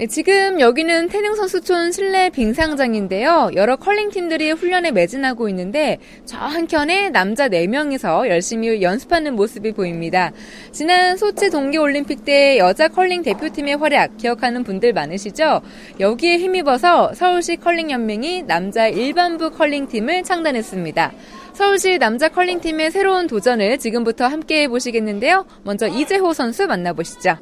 네, 0.00 0.06
지금 0.06 0.60
여기는 0.60 1.10
태릉 1.10 1.34
선수촌 1.34 1.92
실내 1.92 2.30
빙상장인데요. 2.30 3.50
여러 3.54 3.76
컬링팀들이 3.76 4.52
훈련에 4.52 4.92
매진하고 4.92 5.46
있는데 5.50 5.98
저 6.24 6.38
한켠에 6.38 7.10
남자 7.10 7.50
4명이서 7.50 8.26
열심히 8.30 8.80
연습하는 8.80 9.36
모습이 9.36 9.72
보입니다. 9.72 10.32
지난 10.72 11.18
소치 11.18 11.50
동계올림픽 11.50 12.24
때 12.24 12.56
여자 12.56 12.88
컬링 12.88 13.20
대표팀의 13.20 13.76
활약 13.76 14.16
기억하는 14.16 14.64
분들 14.64 14.94
많으시죠? 14.94 15.60
여기에 16.00 16.38
힘입어서 16.38 17.12
서울시 17.12 17.56
컬링연맹이 17.56 18.44
남자 18.44 18.88
일반부 18.88 19.50
컬링팀을 19.50 20.22
창단했습니다. 20.22 21.12
서울시 21.52 21.98
남자 21.98 22.30
컬링팀의 22.30 22.90
새로운 22.90 23.26
도전을 23.26 23.76
지금부터 23.76 24.24
함께 24.24 24.62
해보시겠는데요. 24.62 25.44
먼저 25.62 25.86
이재호 25.88 26.32
선수 26.32 26.66
만나보시죠. 26.66 27.36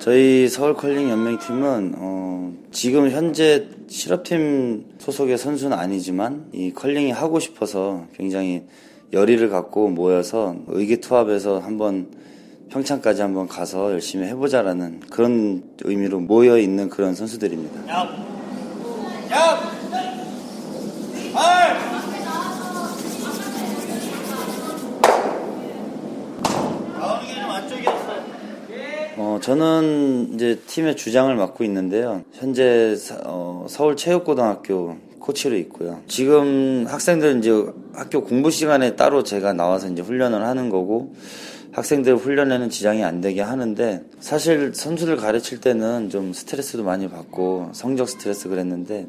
저희 0.00 0.48
서울 0.48 0.74
컬링 0.74 1.10
연맹팀은 1.10 1.94
어, 1.98 2.54
지금 2.72 3.10
현재 3.10 3.68
실업팀 3.86 4.94
소속의 4.98 5.36
선수는 5.36 5.76
아니지만 5.76 6.48
이 6.54 6.72
컬링이 6.72 7.10
하고 7.10 7.38
싶어서 7.38 8.06
굉장히 8.16 8.62
열의를 9.12 9.50
갖고 9.50 9.88
모여서 9.90 10.56
의기투합해서 10.68 11.58
한번 11.58 12.08
평창까지 12.70 13.20
한번 13.20 13.46
가서 13.46 13.92
열심히 13.92 14.26
해보자라는 14.28 15.00
그런 15.10 15.64
의미로 15.82 16.18
모여 16.18 16.58
있는 16.58 16.88
그런 16.88 17.14
선수들입니다. 17.14 17.92
야! 17.92 18.08
야! 19.32 19.70
어, 29.22 29.38
저는 29.38 30.30
이제 30.32 30.58
팀의 30.66 30.96
주장을 30.96 31.34
맡고 31.36 31.62
있는데요. 31.64 32.24
현재 32.32 32.96
어, 33.26 33.66
서울체육고등학교 33.68 34.96
코치로 35.18 35.56
있고요. 35.58 36.00
지금 36.06 36.86
학생들 36.88 37.36
이제 37.36 37.50
학교 37.92 38.24
공부 38.24 38.50
시간에 38.50 38.96
따로 38.96 39.22
제가 39.22 39.52
나와서 39.52 39.88
이제 39.88 40.00
훈련을 40.00 40.42
하는 40.46 40.70
거고 40.70 41.14
학생들 41.72 42.16
훈련에는 42.16 42.70
지장이 42.70 43.04
안 43.04 43.20
되게 43.20 43.42
하는데 43.42 44.02
사실 44.20 44.72
선수들 44.74 45.18
가르칠 45.18 45.60
때는 45.60 46.08
좀 46.08 46.32
스트레스도 46.32 46.82
많이 46.82 47.06
받고 47.10 47.72
성적 47.74 48.08
스트레스 48.08 48.48
그랬는데 48.48 49.06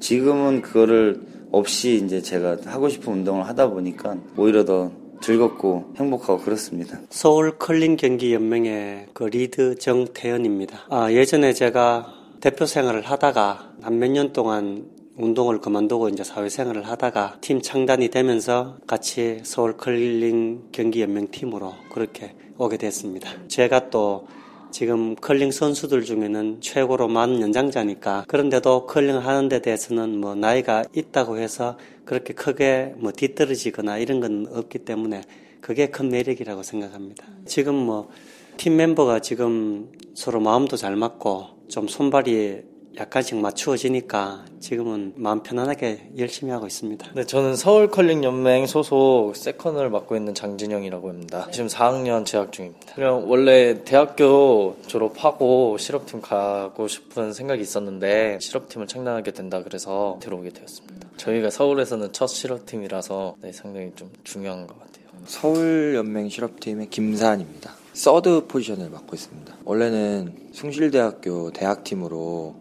지금은 0.00 0.62
그거를 0.62 1.20
없이 1.52 2.02
이제 2.04 2.20
제가 2.20 2.56
하고 2.64 2.88
싶은 2.88 3.12
운동을 3.12 3.46
하다 3.46 3.70
보니까 3.70 4.16
오히려 4.36 4.64
더 4.64 4.90
즐겁고 5.22 5.94
행복하고 5.96 6.38
그렇습니다. 6.40 6.98
서울 7.10 7.56
컬링 7.58 7.96
경기 7.96 8.34
연맹의 8.34 9.06
그 9.14 9.24
리드 9.24 9.76
정태현입니다. 9.76 10.86
아, 10.90 11.10
예전에 11.12 11.52
제가 11.54 12.12
대표 12.40 12.66
생활을 12.66 13.02
하다가 13.02 13.72
한 13.82 13.94
몇 13.98 14.10
년 14.10 14.32
동안 14.32 14.90
운동을 15.16 15.60
그만두고 15.60 16.08
이제 16.08 16.24
사회생활을 16.24 16.88
하다가 16.88 17.36
팀 17.40 17.60
창단이 17.60 18.08
되면서 18.08 18.78
같이 18.86 19.40
서울 19.44 19.76
컬링 19.76 20.68
경기 20.72 21.02
연맹 21.02 21.28
팀으로 21.30 21.74
그렇게 21.92 22.34
오게 22.58 22.76
됐습니다. 22.78 23.30
제가 23.46 23.90
또 23.90 24.26
지금 24.70 25.14
컬링 25.16 25.50
선수들 25.50 26.02
중에는 26.04 26.62
최고로 26.62 27.06
많은 27.08 27.42
연장자니까 27.42 28.24
그런데도 28.26 28.86
컬링 28.86 29.18
하는 29.18 29.50
데 29.50 29.60
대해서는 29.60 30.18
뭐 30.18 30.34
나이가 30.34 30.82
있다고 30.94 31.36
해서 31.36 31.76
그렇게 32.04 32.34
크게 32.34 32.94
뭐 32.96 33.12
뒤떨어지거나 33.12 33.98
이런 33.98 34.20
건 34.20 34.46
없기 34.50 34.80
때문에 34.80 35.22
그게 35.60 35.90
큰 35.90 36.08
매력이라고 36.08 36.62
생각합니다. 36.62 37.26
지금 37.46 37.74
뭐 37.74 38.10
팀 38.56 38.76
멤버가 38.76 39.20
지금 39.20 39.90
서로 40.14 40.40
마음도 40.40 40.76
잘 40.76 40.94
맞고 40.96 41.66
좀 41.68 41.88
손발이 41.88 42.62
약간씩 42.98 43.36
맞추어지니까 43.38 44.44
지금은 44.60 45.14
마음 45.16 45.42
편안하게 45.42 46.10
열심히 46.18 46.52
하고 46.52 46.66
있습니다. 46.66 47.12
네, 47.14 47.24
저는 47.24 47.56
서울 47.56 47.90
컬링 47.90 48.22
연맹 48.22 48.66
소속 48.66 49.34
세컨을 49.34 49.90
맡고 49.90 50.16
있는 50.16 50.34
장진영이라고 50.34 51.08
합니다. 51.08 51.48
지금 51.50 51.68
4학년 51.68 52.26
재학 52.26 52.52
중입니다. 52.52 52.94
그냥 52.94 53.28
원래 53.28 53.82
대학교 53.84 54.76
졸업하고 54.86 55.78
실업팀 55.78 56.20
가고 56.20 56.86
싶은 56.86 57.32
생각이 57.32 57.62
있었는데 57.62 58.38
실업팀을 58.40 58.86
창단하게 58.86 59.32
된다 59.32 59.62
그래서 59.62 60.18
들어오게 60.22 60.50
되었습니다. 60.50 61.08
저희가 61.16 61.50
서울에서는 61.50 62.12
첫 62.12 62.26
실업팀이라서 62.26 63.36
네, 63.40 63.52
상당히 63.52 63.92
좀 63.96 64.10
중요한 64.22 64.66
것 64.66 64.78
같아요. 64.78 64.92
서울 65.24 65.94
연맹 65.96 66.28
실업팀의 66.28 66.90
김사한입니다. 66.90 67.74
서드 67.94 68.46
포지션을 68.48 68.90
맡고 68.90 69.14
있습니다. 69.14 69.54
원래는 69.64 70.34
숭실대학교 70.52 71.50
대학팀으로 71.52 72.54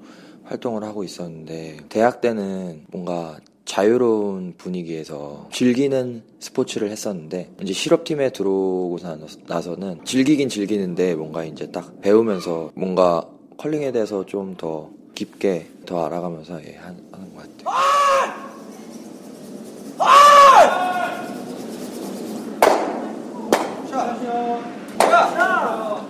활동을 0.51 0.83
하고 0.83 1.03
있었는데 1.03 1.77
대학 1.89 2.19
때는 2.19 2.85
뭔가 2.91 3.37
자유로운 3.63 4.55
분위기에서 4.57 5.47
즐기는 5.51 6.23
스포츠를 6.39 6.91
했었는데 6.91 7.51
이제 7.61 7.71
실업팀에 7.71 8.31
들어오고 8.31 8.99
나서는 9.47 10.01
즐기긴 10.03 10.49
즐기는데 10.49 11.15
뭔가 11.15 11.45
이제 11.45 11.71
딱 11.71 12.01
배우면서 12.01 12.71
뭔가 12.75 13.25
컬링에 13.57 13.91
대해서 13.91 14.25
좀 14.25 14.55
더 14.57 14.89
깊게 15.15 15.67
더 15.85 16.05
알아가면서 16.05 16.61
예, 16.65 16.75
하는 16.77 16.97
것 17.35 17.43
같아요. 17.63 17.71
네, 24.99 26.00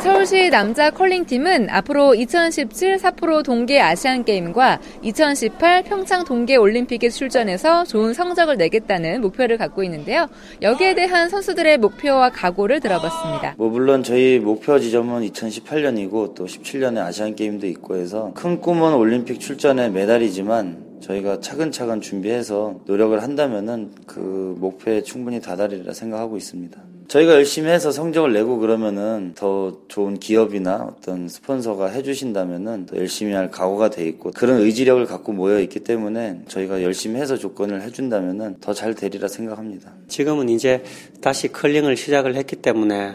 서울시 0.00 0.50
남자 0.50 0.90
컬링팀은 0.90 1.70
앞으로 1.70 2.16
2017 2.16 2.98
삿포로 2.98 3.44
동계 3.44 3.80
아시안게임과 3.80 4.80
2018 5.02 5.84
평창 5.84 6.24
동계 6.24 6.56
올림픽에 6.56 7.08
출전해서 7.08 7.84
좋은 7.84 8.12
성적을 8.12 8.56
내겠다는 8.56 9.20
목표를 9.20 9.56
갖고 9.56 9.84
있는데요. 9.84 10.26
여기에 10.62 10.96
대한 10.96 11.28
선수들의 11.28 11.78
목표와 11.78 12.30
각오를 12.30 12.80
들어봤습니다. 12.80 13.54
뭐 13.56 13.68
물론 13.68 14.02
저희 14.02 14.40
목표 14.40 14.80
지점은 14.80 15.22
2018년이고 15.28 16.34
또 16.34 16.46
17년에 16.46 16.98
아시안게임도 16.98 17.66
있고 17.68 17.96
해서 17.96 18.32
큰 18.34 18.60
꿈은 18.60 18.94
올림픽 18.94 19.38
출전의 19.38 19.92
메달이지만 19.92 20.98
저희가 21.02 21.40
차근차근 21.40 22.00
준비해서 22.00 22.80
노력을 22.86 23.22
한다면은 23.22 23.92
그 24.06 24.56
목표에 24.58 25.02
충분히 25.02 25.40
다다리리라 25.40 25.92
생각하고 25.92 26.36
있습니다. 26.36 26.93
저희가 27.08 27.34
열심히 27.34 27.70
해서 27.70 27.92
성적을 27.92 28.32
내고 28.32 28.58
그러면은 28.58 29.32
더 29.34 29.78
좋은 29.88 30.18
기업이나 30.18 30.94
어떤 30.96 31.28
스폰서가 31.28 31.88
해주신다면은 31.88 32.86
더 32.86 32.96
열심히 32.96 33.32
할 33.32 33.50
각오가 33.50 33.90
돼 33.90 34.06
있고 34.08 34.30
그런 34.32 34.60
의지력을 34.60 35.04
갖고 35.06 35.32
모여 35.32 35.60
있기 35.60 35.80
때문에 35.80 36.42
저희가 36.48 36.82
열심히 36.82 37.20
해서 37.20 37.36
조건을 37.36 37.82
해준다면은 37.82 38.56
더 38.60 38.74
잘 38.74 38.94
되리라 38.94 39.28
생각합니다. 39.28 39.92
지금은 40.08 40.48
이제 40.48 40.82
다시 41.20 41.48
컬링을 41.48 41.96
시작을 41.96 42.34
했기 42.34 42.56
때문에 42.56 43.14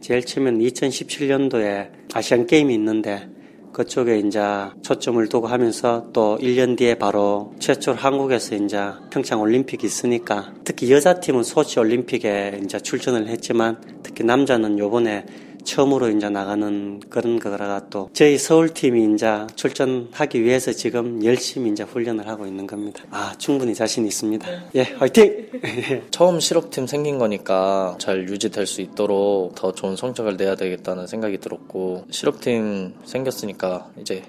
제일 0.00 0.24
처음엔 0.24 0.58
2017년도에 0.60 1.88
아시안 2.14 2.46
게임이 2.46 2.72
있는데 2.74 3.28
그쪽에 3.72 4.18
이제 4.18 4.40
초점을 4.82 5.28
두고 5.28 5.46
하면서 5.46 6.06
또 6.12 6.38
1년 6.40 6.76
뒤에 6.76 6.96
바로 6.96 7.54
최초로 7.58 7.96
한국에서 7.96 8.56
이제 8.56 8.78
평창 9.10 9.40
올림픽이 9.40 9.86
있으니까 9.86 10.52
특히 10.64 10.90
여자팀은 10.92 11.42
소치 11.42 11.78
올림픽에 11.78 12.60
이제 12.64 12.80
출전을 12.80 13.28
했지만 13.28 13.80
특히 14.02 14.24
남자는 14.24 14.78
요번에 14.78 15.24
처음으로 15.64 16.10
이제 16.10 16.28
나가는 16.28 17.00
그런 17.08 17.38
거라가 17.38 17.88
또 17.90 18.10
저희 18.12 18.38
서울팀이 18.38 19.14
이제 19.14 19.46
출전하기 19.54 20.42
위해서 20.42 20.72
지금 20.72 21.24
열심히 21.24 21.70
이제 21.70 21.82
훈련을 21.82 22.26
하고 22.28 22.46
있는 22.46 22.66
겁니다. 22.66 23.04
아 23.10 23.34
충분히 23.38 23.74
자신 23.74 24.06
있습니다. 24.06 24.46
예, 24.74 24.82
화이팅! 24.82 25.48
처음 26.10 26.40
실업팀 26.40 26.86
생긴 26.86 27.18
거니까 27.18 27.96
잘 27.98 28.28
유지될 28.28 28.66
수 28.66 28.80
있도록 28.80 29.54
더 29.54 29.72
좋은 29.72 29.96
성적을 29.96 30.36
내야 30.36 30.54
되겠다는 30.54 31.06
생각이 31.06 31.38
들었고 31.38 32.06
실업팀 32.10 32.94
생겼으니까 33.04 33.90
이제 34.00 34.22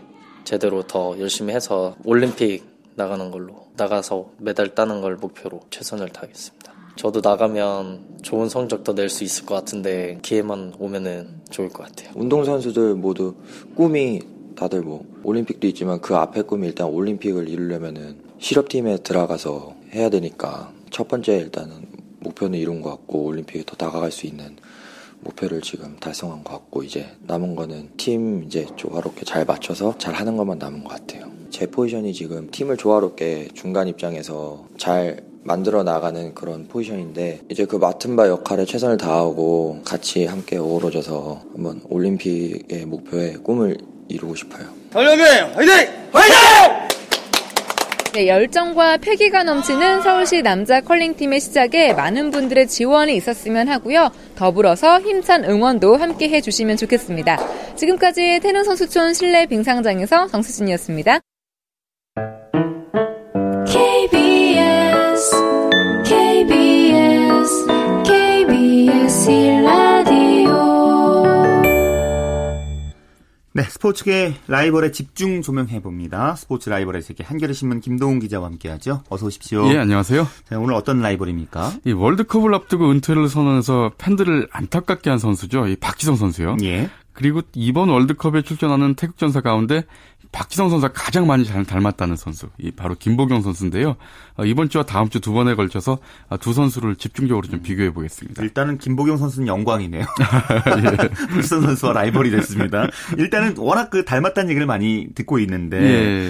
제대로 0.44 0.84
더 0.84 1.16
열심히 1.20 1.54
해서 1.54 1.96
올림픽 2.04 2.64
나가는 2.96 3.32
걸로 3.32 3.68
나가서 3.78 4.32
메달 4.38 4.76
따는 4.76 5.02
걸 5.02 5.16
목표로 5.16 5.62
최선을 5.70 6.10
다하겠습니다. 6.10 6.71
저도 6.96 7.22
나가면 7.24 8.20
좋은 8.22 8.50
성적도 8.50 8.94
낼수 8.94 9.24
있을 9.24 9.46
것 9.46 9.56
같은데 9.56 10.20
기회만 10.22 10.74
오면은 10.80 11.42
좋을 11.50 11.70
것 11.70 11.88
같아요. 11.88 12.12
운동선수들 12.16 12.96
모두 12.96 13.36
꿈이 13.76 14.22
다들 14.56 14.82
뭐 14.82 15.04
올림픽도 15.24 15.68
있지만 15.68 16.02
그 16.02 16.16
앞에 16.16 16.44
꿈이 16.44 16.68
일단 16.68 16.88
올림픽을 16.88 17.50
이루려면은 17.50 18.20
실업팀에 18.40 18.98
들어가서 18.98 19.76
해야 19.94 20.10
되니까 20.10 20.72
첫 20.90 21.08
번째 21.08 21.38
일단은 21.38 21.88
목표는 22.20 22.60
이룬 22.60 22.82
것 22.82 22.92
같고 22.92 23.24
올림픽에 23.24 23.64
더 23.66 23.76
다가갈 23.76 24.12
수 24.12 24.28
있는 24.28 24.58
목표를 25.22 25.62
지금 25.62 25.98
달성한 26.00 26.44
것 26.44 26.54
같고 26.54 26.84
이제 26.84 27.08
남은 27.22 27.56
거는 27.56 27.92
팀 27.98 28.44
이제 28.44 28.68
조화롭게 28.76 29.26
잘 29.26 29.46
맞춰서 29.46 29.96
잘 29.98 30.14
하는 30.14 30.38
것만 30.38 30.58
남은 30.58 30.84
것 30.84 30.90
같아요. 30.90 31.32
제 31.50 31.68
포지션이 31.68 32.14
지금 32.14 32.50
팀을 32.50 32.78
조화롭게 32.78 33.50
중간 33.54 33.88
입장에서 33.88 34.66
잘 34.78 35.31
만들어 35.44 35.84
나가는 35.84 36.34
그런 36.34 36.68
포지션인데 36.68 37.42
이제 37.50 37.66
그 37.66 37.76
맡은 37.78 38.16
바 38.16 38.28
역할에 38.28 38.66
최선을 38.66 38.98
다하고 38.98 39.82
같이 39.84 40.26
함께 40.26 40.58
어우러져서 40.58 41.42
한번 41.54 41.82
올림픽의 41.90 42.86
목표에 42.86 43.34
꿈을 43.44 43.78
이루고 44.08 44.36
싶어요. 44.36 44.68
달려비 44.92 45.22
화이팅! 45.22 45.74
화이팅! 46.12 46.92
네, 48.14 48.28
열정과 48.28 48.98
패기가 48.98 49.44
넘치는 49.44 50.02
서울시 50.02 50.42
남자 50.42 50.82
컬링팀의 50.82 51.40
시작에 51.40 51.94
많은 51.94 52.30
분들의 52.30 52.68
지원이 52.68 53.16
있었으면 53.16 53.70
하고요. 53.70 54.12
더불어서 54.36 55.00
힘찬 55.00 55.46
응원도 55.46 55.96
함께 55.96 56.28
해주시면 56.28 56.76
좋겠습니다. 56.76 57.38
지금까지 57.76 58.42
태릉 58.44 58.66
선수촌 58.66 59.14
실내 59.14 59.46
빙상장에서 59.46 60.28
정수진이었습니다. 60.28 61.20
KBS 63.66 64.21
네, 73.54 73.64
스포츠계 73.64 74.34
라이벌의 74.48 74.94
집중 74.94 75.42
조명해 75.42 75.82
봅니다. 75.82 76.36
스포츠 76.36 76.70
라이벌의 76.70 77.02
세계 77.02 77.24
한겨레 77.24 77.52
신문 77.52 77.82
김동훈 77.82 78.20
기자와 78.20 78.48
함께하죠. 78.48 79.04
어서 79.10 79.26
오십시오. 79.26 79.68
예, 79.74 79.78
안녕하세요. 79.78 80.26
자, 80.50 80.58
오늘 80.58 80.74
어떤 80.74 81.02
라이벌입니까? 81.02 81.74
이 81.86 81.92
월드컵을 81.92 82.54
앞두고 82.56 82.90
은퇴를 82.90 83.28
선언해서 83.28 83.92
팬들을 83.98 84.48
안타깝게 84.52 85.10
한 85.10 85.20
선수죠. 85.20 85.68
이 85.68 85.76
박지성 85.76 86.16
선수요. 86.16 86.56
예. 86.64 86.90
그리고 87.14 87.42
이번 87.54 87.90
월드컵에 87.90 88.42
출전하는 88.42 88.96
태극전사 88.96 89.42
가운데 89.42 89.84
박지성 90.32 90.70
선수가 90.70 90.94
가장 90.94 91.28
많이 91.28 91.44
잘 91.44 91.66
닮았다는 91.66 92.16
선수, 92.16 92.48
이 92.58 92.72
바로 92.72 92.96
김보경 92.96 93.42
선수인데요. 93.42 93.96
어, 94.38 94.46
이번 94.46 94.70
주와 94.70 94.86
다음 94.86 95.10
주 95.10 95.20
두 95.20 95.34
번에 95.34 95.56
걸쳐서 95.56 96.00
어, 96.30 96.38
두 96.38 96.54
선수를 96.54 96.96
집중적으로 96.96 97.46
좀 97.48 97.62
비교해 97.62 97.92
보겠습니다. 97.94 98.42
일단은 98.42 98.78
김보경 98.78 99.18
선수는 99.18 99.48
영광이네요. 99.48 100.06
예. 101.04 101.10
불선 101.30 101.62
선수와 101.62 101.94
라이벌이 101.94 102.32
됐습니다. 102.32 102.88
일단은 103.18 103.56
워낙 103.58 103.90
그 103.90 104.06
닮았다는 104.06 104.50
얘기를 104.50 104.66
많이 104.66 105.08
듣고 105.14 105.38
있는데 105.40 105.78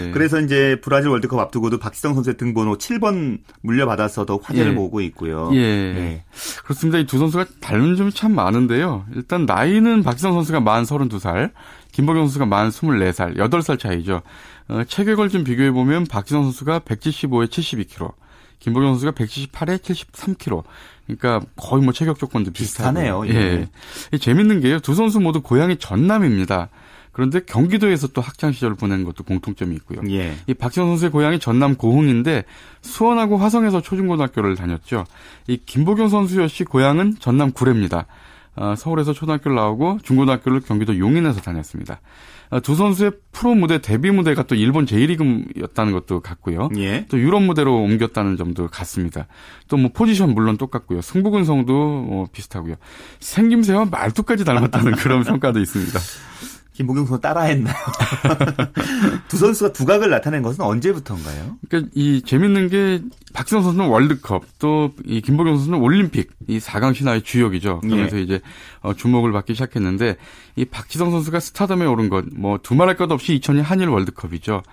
예. 0.07 0.11
그래서 0.11 0.41
이제 0.41 0.77
브라질 0.81 1.09
월드컵 1.09 1.39
앞두고도 1.39 1.77
박지성 1.77 2.15
선수의 2.15 2.37
등번호 2.37 2.77
7번 2.77 3.39
물려받아서 3.61 4.25
더 4.25 4.39
화제를 4.41 4.71
예. 4.71 4.75
모으고 4.75 4.99
있고요. 5.01 5.49
예. 5.53 5.59
네. 5.93 6.23
그렇습니다. 6.63 6.97
이 6.97 7.05
두 7.05 7.17
선수가 7.17 7.45
닮은 7.61 7.95
점이 7.97 8.11
참 8.13 8.33
많은데요. 8.33 9.05
일단 9.15 9.45
나이는 9.45 10.01
박지성 10.03 10.33
선수가 10.33 10.61
만 10.61 10.83
32살, 10.83 11.51
김보경 11.91 12.23
선수가 12.23 12.45
만 12.45 12.69
24살, 12.69 13.37
8살 13.37 13.79
차이죠. 13.79 14.21
어, 14.69 14.83
체격을 14.85 15.29
좀 15.29 15.43
비교해 15.43 15.71
보면 15.71 16.05
박진성 16.05 16.43
선수가 16.43 16.79
175에 16.79 17.47
72kg, 17.47 18.13
김보경 18.59 18.91
선수가 18.91 19.11
178에 19.11 19.77
73kg. 19.79 20.63
그러니까 21.05 21.45
거의 21.57 21.83
뭐 21.83 21.93
체격 21.93 22.17
조건도 22.19 22.51
비슷하네요. 22.51 23.27
예. 23.27 23.67
예. 24.13 24.17
재밌는 24.17 24.61
게요. 24.61 24.79
두 24.79 24.95
선수 24.95 25.19
모두 25.19 25.41
고향이 25.41 25.77
전남입니다. 25.77 26.69
그런데 27.11 27.41
경기도에서 27.41 28.07
또 28.07 28.21
학창 28.21 28.53
시절을 28.53 28.75
보낸 28.77 29.03
것도 29.03 29.23
공통점이 29.23 29.75
있고요. 29.75 30.01
예. 30.09 30.33
이 30.47 30.53
박지성 30.53 30.87
선수의 30.87 31.11
고향이 31.11 31.39
전남 31.39 31.75
고흥인데 31.75 32.45
수원하고 32.81 33.37
화성에서 33.37 33.81
초중고등학교를 33.81 34.55
다녔죠. 34.55 35.05
이 35.47 35.57
김보경 35.57 36.07
선수 36.07 36.41
역시 36.41 36.63
고향은 36.63 37.17
전남 37.19 37.51
구례입니다. 37.51 38.05
어, 38.55 38.75
서울에서 38.77 39.13
초등학교를 39.13 39.55
나오고 39.55 39.99
중고등학교를 40.03 40.61
경기도 40.61 40.97
용인에서 40.97 41.39
다녔습니다. 41.41 42.01
어, 42.49 42.59
두 42.59 42.75
선수의 42.75 43.11
프로 43.31 43.55
무대 43.55 43.79
데뷔 43.79 44.11
무대가 44.11 44.43
또 44.43 44.55
일본 44.55 44.85
제1리그였다는 44.85 45.93
것도 45.93 46.19
같고요. 46.19 46.69
예. 46.77 47.05
또 47.09 47.17
유럽 47.17 47.41
무대로 47.43 47.77
옮겼다는 47.81 48.35
점도 48.37 48.67
같습니다. 48.67 49.27
또 49.69 49.77
뭐 49.77 49.89
포지션 49.93 50.33
물론 50.33 50.57
똑같고요. 50.57 51.01
승부근성도 51.01 51.73
뭐 51.73 52.27
비슷하고요. 52.31 52.75
생김새와 53.21 53.85
말투까지 53.85 54.43
닮았다는 54.43 54.91
그런 54.99 55.23
평가도 55.23 55.59
있습니다. 55.59 55.97
김보경 56.81 57.05
선수 57.05 57.21
따라했나요? 57.21 57.75
두 59.27 59.37
선수가 59.37 59.73
두각을 59.73 60.09
나타낸 60.09 60.41
것은 60.41 60.63
언제부터인가요? 60.63 61.57
그러니까 61.69 61.91
이 61.95 62.21
재밌는 62.23 62.69
게 62.69 63.01
박지성 63.33 63.63
선수는 63.63 63.87
월드컵 63.87 64.43
또 64.59 64.91
이 65.05 65.21
김보경 65.21 65.55
선수는 65.57 65.79
올림픽 65.79 66.31
이 66.47 66.59
4강 66.59 66.93
신화의 66.95 67.21
주역이죠. 67.23 67.81
그러면서 67.81 68.17
예. 68.17 68.21
이제 68.21 68.41
어, 68.81 68.93
주목을 68.93 69.31
받기 69.31 69.53
시작했는데 69.53 70.17
이 70.55 70.65
박지성 70.65 71.11
선수가 71.11 71.39
스타덤에 71.39 71.85
오른 71.85 72.09
것 72.09 72.21
뭐 72.33 72.57
두말할 72.61 72.95
것 72.97 73.11
없이 73.11 73.39
2002년 73.39 73.61
한일 73.63 73.89
월드컵이죠. 73.89 74.63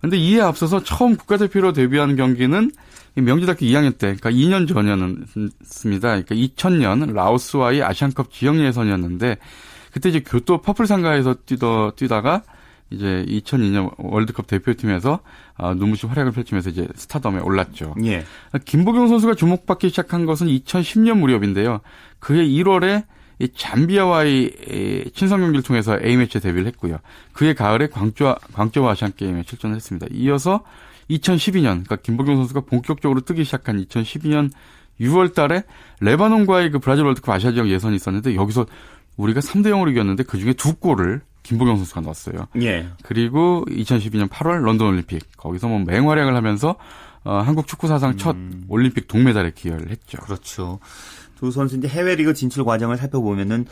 근데 0.00 0.16
이에 0.16 0.40
앞서서 0.40 0.82
처음 0.82 1.16
국가대표로 1.16 1.72
데뷔한 1.72 2.16
경기는 2.16 2.70
명지대학교 3.14 3.64
2학년 3.64 3.96
때, 3.96 4.14
그러니까 4.16 4.30
2년 4.30 4.66
전이었습니다. 4.68 6.22
그러니까 6.22 6.34
2000년 6.34 7.12
라오스와의 7.12 7.82
아시안컵 7.82 8.32
지역 8.32 8.58
예선이었는데 8.58 9.38
그때 9.94 10.08
이제 10.08 10.18
교토 10.18 10.60
퍼플 10.60 10.88
상가에서 10.88 11.36
뛰더 11.46 11.92
뛰다가 11.94 12.42
이제 12.90 13.24
2002년 13.28 13.94
월드컵 13.96 14.48
대표팀에서 14.48 15.20
어, 15.56 15.74
눈부신 15.74 16.08
활약을 16.08 16.32
펼치면서 16.32 16.70
이제 16.70 16.88
스타덤에 16.96 17.38
올랐죠. 17.38 17.94
예. 18.04 18.24
김보경 18.64 19.06
선수가 19.06 19.36
주목받기 19.36 19.90
시작한 19.90 20.26
것은 20.26 20.48
2010년 20.48 21.18
무렵인데요. 21.18 21.80
그해 22.18 22.44
1월에 22.44 23.04
이 23.38 23.48
잠비아와의 23.54 25.12
친선 25.14 25.40
경기를 25.40 25.62
통해서 25.62 25.96
A매치 26.02 26.40
데뷔를 26.40 26.66
했고요. 26.66 26.98
그해 27.32 27.54
가을에 27.54 27.86
광주 27.86 28.34
광저우 28.52 28.88
아시안 28.88 29.12
게임에 29.16 29.44
출전을 29.44 29.76
했습니다. 29.76 30.08
이어서 30.10 30.64
2012년 31.08 31.84
그러니까 31.84 31.96
김보경 31.96 32.34
선수가 32.34 32.62
본격적으로 32.62 33.20
뜨기 33.20 33.44
시작한 33.44 33.80
2012년 33.84 34.50
6월 35.00 35.34
달에 35.34 35.62
레바논과의 36.00 36.72
그 36.72 36.80
브라질 36.80 37.04
월드컵 37.04 37.32
아시아 37.32 37.52
지역 37.52 37.68
예선이 37.68 37.94
있었는데 37.94 38.34
여기서 38.34 38.66
우리가 39.16 39.40
3대 39.40 39.66
0으로 39.68 39.90
이겼는데 39.90 40.24
그 40.24 40.38
중에 40.38 40.52
두 40.52 40.74
골을 40.74 41.22
김보경 41.42 41.76
선수가 41.76 42.00
넣었어요. 42.00 42.46
예. 42.62 42.88
그리고 43.02 43.64
2012년 43.68 44.28
8월 44.28 44.62
런던 44.62 44.88
올림픽 44.88 45.22
거기서 45.36 45.68
뭐 45.68 45.78
맹활약을 45.80 46.34
하면서 46.34 46.76
어, 47.22 47.38
한국 47.38 47.66
축구 47.66 47.86
사상 47.86 48.16
첫 48.16 48.34
음. 48.34 48.64
올림픽 48.68 49.08
동메달에 49.08 49.52
기여를 49.54 49.90
했죠. 49.90 50.18
그렇죠. 50.18 50.78
두 51.38 51.50
선수 51.50 51.76
이제 51.76 51.88
해외 51.88 52.14
리그 52.16 52.34
진출 52.34 52.64
과정을 52.64 52.96
살펴보면은 52.96 53.66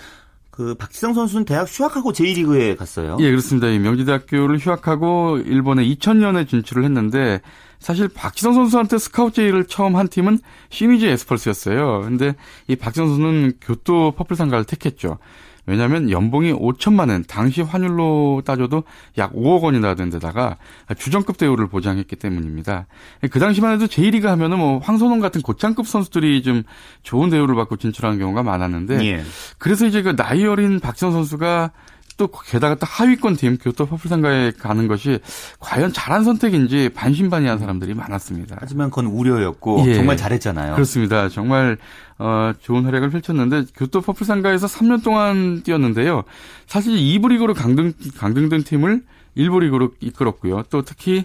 그 0.52 0.74
박지성 0.74 1.14
선수는 1.14 1.46
대학 1.46 1.66
휴학하고 1.66 2.12
J리그에 2.12 2.76
갔어요. 2.76 3.16
예, 3.20 3.30
그렇습니다. 3.30 3.68
명지대학교를 3.68 4.58
휴학하고 4.58 5.38
일본에 5.38 5.82
2000년에 5.82 6.46
진출을 6.46 6.84
했는데 6.84 7.40
사실 7.78 8.06
박지성 8.08 8.52
선수한테 8.52 8.98
스카우트 8.98 9.36
제의를 9.36 9.64
처음 9.64 9.96
한 9.96 10.08
팀은 10.08 10.38
시미즈 10.68 11.06
에스펄스였어요. 11.06 12.02
근데 12.02 12.36
이 12.68 12.76
박지성 12.76 13.08
선수는 13.08 13.54
교토 13.62 14.12
퍼플 14.12 14.36
상가를 14.36 14.66
택했죠. 14.66 15.18
왜냐하면 15.66 16.10
연봉이 16.10 16.52
5천만 16.52 17.08
원, 17.10 17.24
당시 17.24 17.62
환율로 17.62 18.42
따져도 18.44 18.82
약 19.16 19.32
5억 19.32 19.62
원이나 19.62 19.94
된 19.94 20.10
데다가 20.10 20.56
주전급 20.98 21.38
대우를 21.38 21.68
보장했기 21.68 22.16
때문입니다. 22.16 22.86
그 23.30 23.38
당시만 23.38 23.74
해도 23.74 23.86
J리그 23.86 24.24
하면은 24.24 24.58
뭐 24.58 24.78
황선홍 24.78 25.20
같은 25.20 25.40
고참급 25.40 25.86
선수들이 25.86 26.42
좀 26.42 26.64
좋은 27.02 27.30
대우를 27.30 27.54
받고 27.54 27.76
진출하는 27.76 28.18
경우가 28.18 28.42
많았는데 28.42 29.04
예. 29.06 29.22
그래서 29.58 29.86
이제 29.86 30.02
그 30.02 30.16
나이 30.16 30.44
어린 30.44 30.80
박지성 30.80 31.12
선수가 31.12 31.70
또 32.16 32.28
게다가 32.28 32.74
또 32.74 32.86
하위권 32.86 33.36
팀 33.36 33.58
교토 33.58 33.86
퍼플상가에 33.86 34.52
가는 34.58 34.88
것이 34.88 35.18
과연 35.60 35.92
잘한 35.92 36.24
선택인지 36.24 36.90
반신반의한 36.94 37.58
사람들이 37.58 37.94
많았습니다. 37.94 38.56
하지만 38.60 38.90
그건 38.90 39.06
우려였고 39.06 39.84
예. 39.86 39.94
정말 39.94 40.16
잘했잖아요. 40.16 40.74
그렇습니다. 40.74 41.28
정말 41.28 41.78
어, 42.18 42.52
좋은 42.60 42.84
활약을 42.84 43.10
펼쳤는데 43.10 43.64
교토 43.74 44.00
퍼플상가에서 44.00 44.66
3년 44.66 45.02
동안 45.02 45.62
뛰었는데요. 45.62 46.24
사실 46.66 46.94
2부 46.94 47.28
리그로 47.30 47.54
강등 47.54 47.92
강등된 48.16 48.64
팀을 48.64 49.02
1부 49.36 49.60
리그로 49.60 49.90
이끌었고요. 50.00 50.64
또 50.70 50.82
특히 50.82 51.24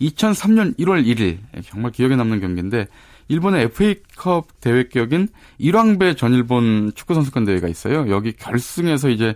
2003년 0.00 0.78
1월 0.78 1.04
1일 1.04 1.38
정말 1.64 1.92
기억에 1.92 2.16
남는 2.16 2.40
경기인데 2.40 2.86
일본의 3.28 3.64
FA컵 3.64 4.60
대회 4.60 4.84
격인 4.84 5.28
일왕배 5.58 6.14
전일본 6.14 6.92
축구 6.94 7.14
선수권 7.14 7.44
대회가 7.44 7.68
있어요. 7.68 8.08
여기 8.08 8.32
결승에서 8.32 9.10
이제 9.10 9.34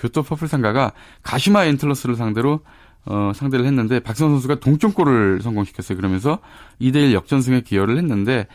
교토 0.00 0.22
퍼플 0.22 0.48
상가가 0.48 0.92
가시마 1.22 1.64
앤틀러스를 1.66 2.16
상대로 2.16 2.60
어, 3.06 3.32
상대를 3.34 3.64
했는데 3.66 4.00
박지성 4.00 4.30
선수가 4.30 4.60
동점골을 4.60 5.40
성공시켰어요. 5.42 5.96
그러면서 5.96 6.38
2대1 6.80 7.12
역전승에 7.12 7.62
기여를 7.62 7.96
했는데 7.98 8.46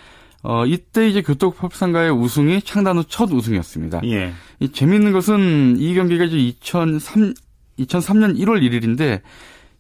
어, 0.43 0.65
이때 0.65 1.07
이제 1.09 1.21
교토 1.23 1.51
퍼플 1.51 1.75
상가의 1.75 2.11
우승이 2.11 2.61
창단 2.61 2.97
후 2.97 3.03
첫 3.07 3.31
우승이었습니다. 3.31 4.01
예. 4.05 4.33
이 4.59 4.71
재미있는 4.71 5.11
것은 5.11 5.77
이 5.79 5.93
경기가 5.95 6.25
이제 6.25 6.37
2003 6.37 7.33
2003년 7.79 8.37
1월 8.39 8.61
1일인데 8.61 9.21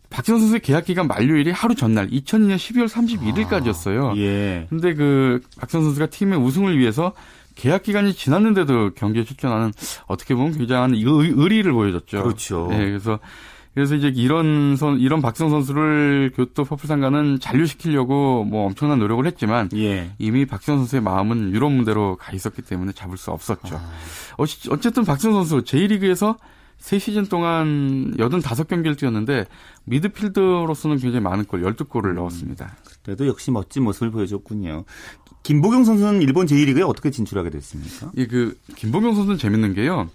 박지성 0.09 0.39
선수의 0.39 0.61
계약 0.61 0.85
기간 0.85 1.07
만료일이 1.07 1.51
하루 1.51 1.75
전날 1.75 2.09
2002년 2.09 2.55
12월 2.55 2.87
31일까지였어요. 2.87 4.11
아, 4.11 4.17
예. 4.17 4.65
근데 4.69 4.93
그 4.93 5.41
박지성 5.59 5.83
선수가 5.83 6.07
팀의 6.07 6.39
우승을 6.39 6.77
위해서 6.79 7.13
계약 7.55 7.83
기간이 7.83 8.13
지났는데도 8.13 8.93
경기에 8.93 9.23
출전하는 9.23 9.71
어떻게 10.07 10.35
보면 10.35 10.57
굉장한 10.57 10.93
의리를 10.95 11.71
보여줬죠. 11.71 12.23
그렇죠. 12.23 12.67
네, 12.69 12.77
그래서 12.85 13.19
그래서 13.73 13.95
이제 13.95 14.07
이런 14.07 14.77
선 14.77 14.99
이런 14.99 15.21
박성 15.21 15.49
선수를 15.49 16.31
교토 16.33 16.63
퍼플상가는 16.63 17.39
잔류시키려고 17.41 18.45
뭐 18.45 18.65
엄청난 18.67 18.99
노력을 18.99 19.25
했지만 19.25 19.69
예. 19.75 20.11
이미 20.17 20.45
박성 20.45 20.77
선수의 20.77 21.01
마음은 21.01 21.53
유럽 21.53 21.71
무대로 21.73 22.15
가 22.15 22.31
있었기 22.31 22.61
때문에 22.61 22.93
잡을 22.93 23.17
수 23.17 23.31
없었죠. 23.31 23.75
아. 23.75 23.91
어쨌든 24.37 25.03
박성 25.03 25.33
선수 25.33 25.61
제1리그에서 25.63 26.37
3시즌 26.79 27.29
동안 27.29 28.13
85경기를 28.17 28.97
뛰었는데 28.97 29.45
미드필더로서는 29.85 30.97
굉장히 30.97 31.21
많은 31.21 31.45
골, 31.45 31.61
12골을 31.61 32.05
음. 32.11 32.15
넣었습니다. 32.15 32.75
그래도 33.05 33.27
역시 33.27 33.51
멋진 33.51 33.83
모습을 33.83 34.09
보여줬군요. 34.09 34.83
김보경 35.43 35.83
선수는 35.83 36.23
일본 36.23 36.47
제1리그에 36.47 36.87
어떻게 36.89 37.11
진출하게 37.11 37.51
됐습니까? 37.51 38.11
예, 38.17 38.25
그 38.25 38.57
김보경 38.75 39.13
선수는 39.13 39.37
재밌는 39.37 39.75
게요. 39.75 40.09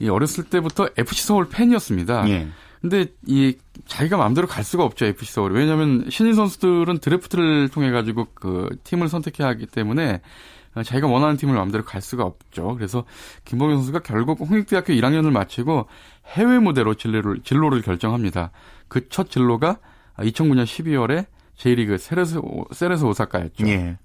이 0.00 0.08
어렸을 0.08 0.44
때부터 0.44 0.88
FC 0.96 1.22
서울 1.22 1.48
팬이었습니다. 1.48 2.28
예. 2.28 2.48
근데 2.80 3.06
이 3.26 3.56
자기가 3.86 4.16
마음대로 4.16 4.48
갈 4.48 4.64
수가 4.64 4.82
없죠 4.82 5.06
FC 5.06 5.32
서울. 5.32 5.52
왜냐하면 5.52 6.06
신인 6.10 6.34
선수들은 6.34 6.98
드래프트를 6.98 7.68
통해 7.68 7.92
가지고 7.92 8.26
그 8.34 8.68
팀을 8.82 9.08
선택해야 9.08 9.46
하기 9.50 9.66
때문에 9.66 10.20
자기가 10.74 11.06
원하는 11.06 11.36
팀을 11.36 11.54
마음대로 11.54 11.84
갈 11.84 12.02
수가 12.02 12.24
없죠. 12.24 12.74
그래서 12.74 13.04
김보경 13.44 13.76
선수가 13.76 14.00
결국 14.00 14.40
홍익대학교 14.40 14.94
1학년을 14.94 15.30
마치고 15.30 15.86
해외 16.34 16.58
무대로 16.58 16.94
진로를, 16.94 17.42
진로를 17.44 17.82
결정합니다. 17.82 18.50
그 18.88 19.08
첫 19.08 19.30
진로가 19.30 19.78
2009년 20.18 20.64
12월에 20.64 21.26
J리그 21.62 21.96
세레소, 21.96 22.40
세레소 22.72 23.04
오사카였죠. 23.04 23.68
예. 23.68 23.96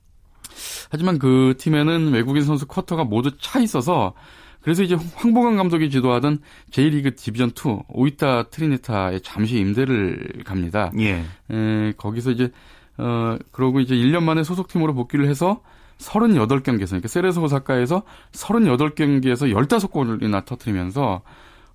하지만 0.92 1.18
그 1.18 1.56
팀에는 1.58 2.14
외국인 2.14 2.44
선수 2.44 2.68
쿼터가 2.68 3.04
모두 3.04 3.36
차 3.40 3.60
있어서 3.60 4.14
그래서 4.62 4.84
이제 4.84 4.96
황보관 5.16 5.56
감독이 5.56 5.90
지도하던 5.90 6.40
J리그 6.70 7.16
디비전 7.16 7.50
2 7.50 7.80
오이타 7.90 8.50
트리니타에 8.50 9.20
잠시 9.20 9.58
임대를 9.58 10.44
갑니다. 10.46 10.92
예. 11.00 11.24
에, 11.50 11.94
거기서 11.98 12.32
이제 12.32 12.52
어 13.00 13.38
그러고 13.52 13.80
이제 13.80 13.96
1년 13.96 14.22
만에 14.22 14.44
소속팀으로 14.44 14.94
복귀를 14.94 15.28
해서 15.28 15.62
38경기에서 15.98 16.90
그러니까 16.90 17.08
세레소 17.08 17.42
오사카에서 17.42 18.04
38경기에서 18.34 19.52
15골이나 19.52 20.46
터트리면서 20.46 21.24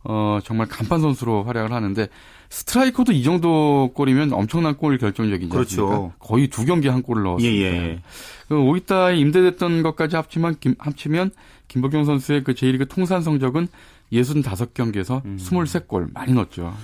어 0.04 0.38
정말 0.42 0.66
간판 0.66 1.00
선수로 1.00 1.44
활약을 1.44 1.72
하는데 1.72 2.08
스트라이커도 2.48 3.12
이 3.12 3.22
정도 3.22 3.92
골이면 3.94 4.32
엄청난 4.32 4.76
골 4.76 4.98
결정적이지 4.98 5.48
그렇죠. 5.48 5.88
않습니까? 5.88 6.14
거의 6.18 6.48
두 6.48 6.64
경기 6.64 6.88
한 6.88 7.02
골을 7.02 7.22
넣었습니다. 7.22 7.66
예, 7.66 7.72
예. 7.72 8.02
그 8.48 8.58
오이타에 8.60 9.16
임대됐던 9.16 9.82
것까지 9.82 10.16
합치면 10.16 10.56
김, 10.60 10.74
합치면 10.78 11.30
김보경 11.68 12.04
선수의 12.04 12.44
그 12.44 12.52
제1리그 12.52 12.88
통산 12.88 13.22
성적은 13.22 13.68
65경기에서 14.12 15.24
음. 15.24 15.38
23골 15.40 16.12
많이 16.12 16.32
넣었죠. 16.34 16.74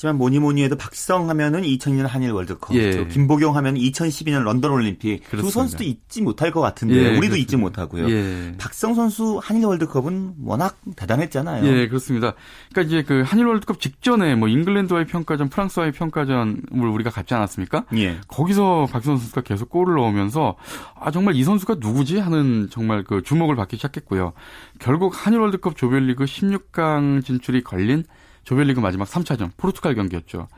하지만 0.00 0.16
뭐니 0.16 0.38
뭐니 0.38 0.62
해도 0.62 0.76
박성 0.76 1.28
하면은 1.28 1.60
2002년 1.60 2.06
한일 2.06 2.30
월드컵, 2.30 2.74
예. 2.74 3.06
김보경 3.06 3.54
하면 3.54 3.74
2012년 3.74 4.44
런던 4.44 4.70
올림픽 4.70 5.22
그렇습니다. 5.28 5.42
두 5.42 5.50
선수도 5.50 5.84
잊지 5.84 6.22
못할 6.22 6.50
것 6.50 6.62
같은데 6.62 6.94
예, 6.94 6.98
우리도 7.00 7.20
그렇습니다. 7.20 7.36
잊지 7.36 7.56
못하고요. 7.58 8.10
예. 8.10 8.54
박성 8.56 8.94
선수 8.94 9.38
한일 9.42 9.66
월드컵은 9.66 10.36
워낙 10.42 10.78
대단했잖아요. 10.96 11.66
예, 11.66 11.88
그렇습니다. 11.88 12.32
그러니까 12.72 12.88
이제 12.88 13.06
그 13.06 13.22
한일 13.26 13.44
월드컵 13.44 13.78
직전에 13.78 14.36
뭐 14.36 14.48
잉글랜드와의 14.48 15.06
평가전, 15.06 15.50
프랑스와의 15.50 15.92
평가전을 15.92 16.62
우리가 16.72 17.10
갔지 17.10 17.34
않았습니까? 17.34 17.84
예. 17.98 18.20
거기서 18.26 18.88
박성 18.90 19.18
선수가 19.18 19.42
계속 19.42 19.68
골을 19.68 19.96
넣으면서 19.96 20.56
아 20.98 21.10
정말 21.10 21.36
이 21.36 21.44
선수가 21.44 21.76
누구지 21.78 22.20
하는 22.20 22.68
정말 22.70 23.04
그 23.04 23.22
주목을 23.22 23.54
받기 23.54 23.76
시작했고요. 23.76 24.32
결국 24.78 25.12
한일 25.14 25.40
월드컵 25.40 25.76
조별리그 25.76 26.24
16강 26.24 27.22
진출이 27.22 27.62
걸린 27.64 28.04
조별리그 28.44 28.80
마지막 28.80 29.08
3차전 29.08 29.50
포르투갈 29.56 29.94
경기였죠. 29.94 30.48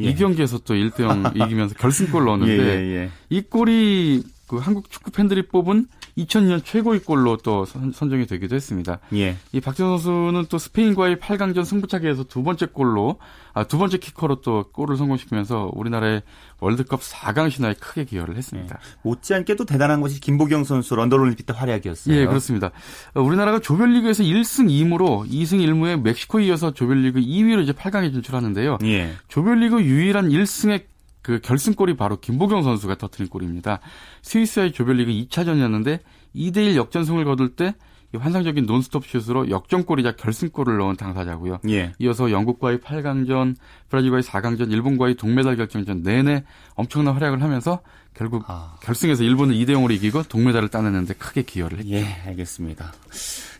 예. 0.00 0.02
이 0.02 0.14
경기에서 0.14 0.58
또 0.58 0.74
1대0 0.74 1.36
이기면서 1.44 1.74
결승골 1.74 2.24
넣었는데 2.24 2.52
예, 2.52 2.80
예, 2.80 2.96
예, 2.96 3.10
이 3.30 3.42
골이 3.42 4.24
그 4.46 4.56
한국 4.58 4.90
축구 4.90 5.10
팬들이 5.10 5.42
뽑은 5.46 5.86
2000년 6.18 6.64
최고의 6.64 7.00
골로 7.00 7.36
또 7.38 7.64
선, 7.64 7.92
정이 7.92 8.26
되기도 8.26 8.54
했습니다. 8.54 9.00
예. 9.14 9.36
이 9.52 9.60
박지원 9.60 9.98
선수는 9.98 10.46
또 10.48 10.58
스페인과의 10.58 11.16
8강전 11.16 11.64
승부차기에서 11.64 12.24
두 12.24 12.42
번째 12.42 12.66
골로 12.66 13.18
아, 13.52 13.64
두 13.64 13.78
번째 13.78 13.98
키커로 13.98 14.40
또 14.40 14.64
골을 14.72 14.96
성공시키면서 14.96 15.70
우리나라의 15.74 16.22
월드컵 16.60 17.00
4강 17.00 17.50
신화에 17.50 17.74
크게 17.74 18.04
기여를 18.04 18.36
했습니다. 18.36 18.78
예. 18.80 18.98
못지않게 19.02 19.56
도 19.56 19.64
대단한 19.64 20.00
것이 20.00 20.20
김보경 20.20 20.64
선수 20.64 20.94
런던 20.94 21.20
올림픽 21.20 21.46
때 21.46 21.52
활약이었어요. 21.56 22.16
예, 22.16 22.26
그렇습니다. 22.26 22.70
어, 23.14 23.20
우리나라가 23.20 23.58
조별리그에서 23.58 24.22
1승 24.22 24.68
2무로 24.68 25.28
2승 25.28 25.64
1무에 25.64 26.00
멕시코에 26.00 26.44
이어서 26.46 26.72
조별리그 26.72 27.20
2위로 27.20 27.62
이제 27.62 27.72
8강에 27.72 28.12
진출하는데요. 28.12 28.78
예. 28.84 29.12
조별리그 29.28 29.82
유일한 29.82 30.28
1승의 30.28 30.93
그 31.24 31.40
결승골이 31.40 31.96
바로 31.96 32.20
김보경 32.20 32.62
선수가 32.62 32.96
터트린 32.98 33.30
골입니다. 33.30 33.80
스위스와의 34.20 34.72
조별리그 34.72 35.10
2차전이었는데 35.10 36.00
2대1 36.36 36.76
역전승을 36.76 37.24
거둘 37.24 37.56
때 37.56 37.74
환상적인 38.14 38.66
논스톱 38.66 39.06
슛으로 39.06 39.48
역전골이자 39.50 40.16
결승골을 40.16 40.76
넣은 40.76 40.96
당사자고요. 40.96 41.60
예. 41.70 41.92
이어서 41.98 42.30
영국과의 42.30 42.78
8강전, 42.78 43.56
브라질과의 43.88 44.22
4강전, 44.22 44.70
일본과의 44.70 45.16
동메달 45.16 45.56
결정전 45.56 46.02
내내 46.02 46.44
엄청난 46.74 47.14
활약을 47.14 47.42
하면서 47.42 47.80
결국 48.12 48.44
아. 48.46 48.76
결승에서 48.82 49.24
일본을 49.24 49.56
2대 49.56 49.70
0으로 49.70 49.92
이기고 49.92 50.24
동메달을 50.24 50.68
따내는데 50.68 51.14
크게 51.14 51.42
기여를 51.42 51.78
했죠. 51.78 51.90
예, 51.90 52.04
알겠습니다. 52.26 52.92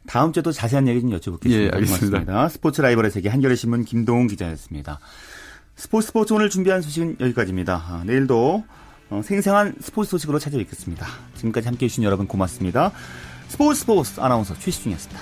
다음 0.06 0.32
주에도 0.32 0.52
자세한 0.52 0.86
얘기 0.86 1.00
좀 1.00 1.10
여쭤보겠습니다. 1.10 1.50
예, 1.50 1.70
알겠습니다. 1.70 2.18
고맙습니다. 2.20 2.48
스포츠 2.50 2.80
라이벌의 2.82 3.10
세계 3.10 3.30
한겨레 3.30 3.56
신문 3.56 3.84
김동훈 3.84 4.28
기자였습니다. 4.28 5.00
스포츠 5.76 6.08
스포츠 6.08 6.32
오늘 6.32 6.50
준비한 6.50 6.82
소식은 6.82 7.16
여기까지입니다. 7.20 7.74
아, 7.74 8.02
내일도 8.06 8.64
어, 9.10 9.20
생생한 9.22 9.76
스포츠 9.80 10.10
소식으로 10.10 10.38
찾아뵙겠습니다. 10.38 11.06
지금까지 11.36 11.66
함께해 11.66 11.88
주신 11.88 12.04
여러분 12.04 12.26
고맙습니다. 12.26 12.92
스포츠 13.48 13.80
스포츠 13.80 14.20
아나운서 14.20 14.54
최시중이었습니다. 14.58 15.20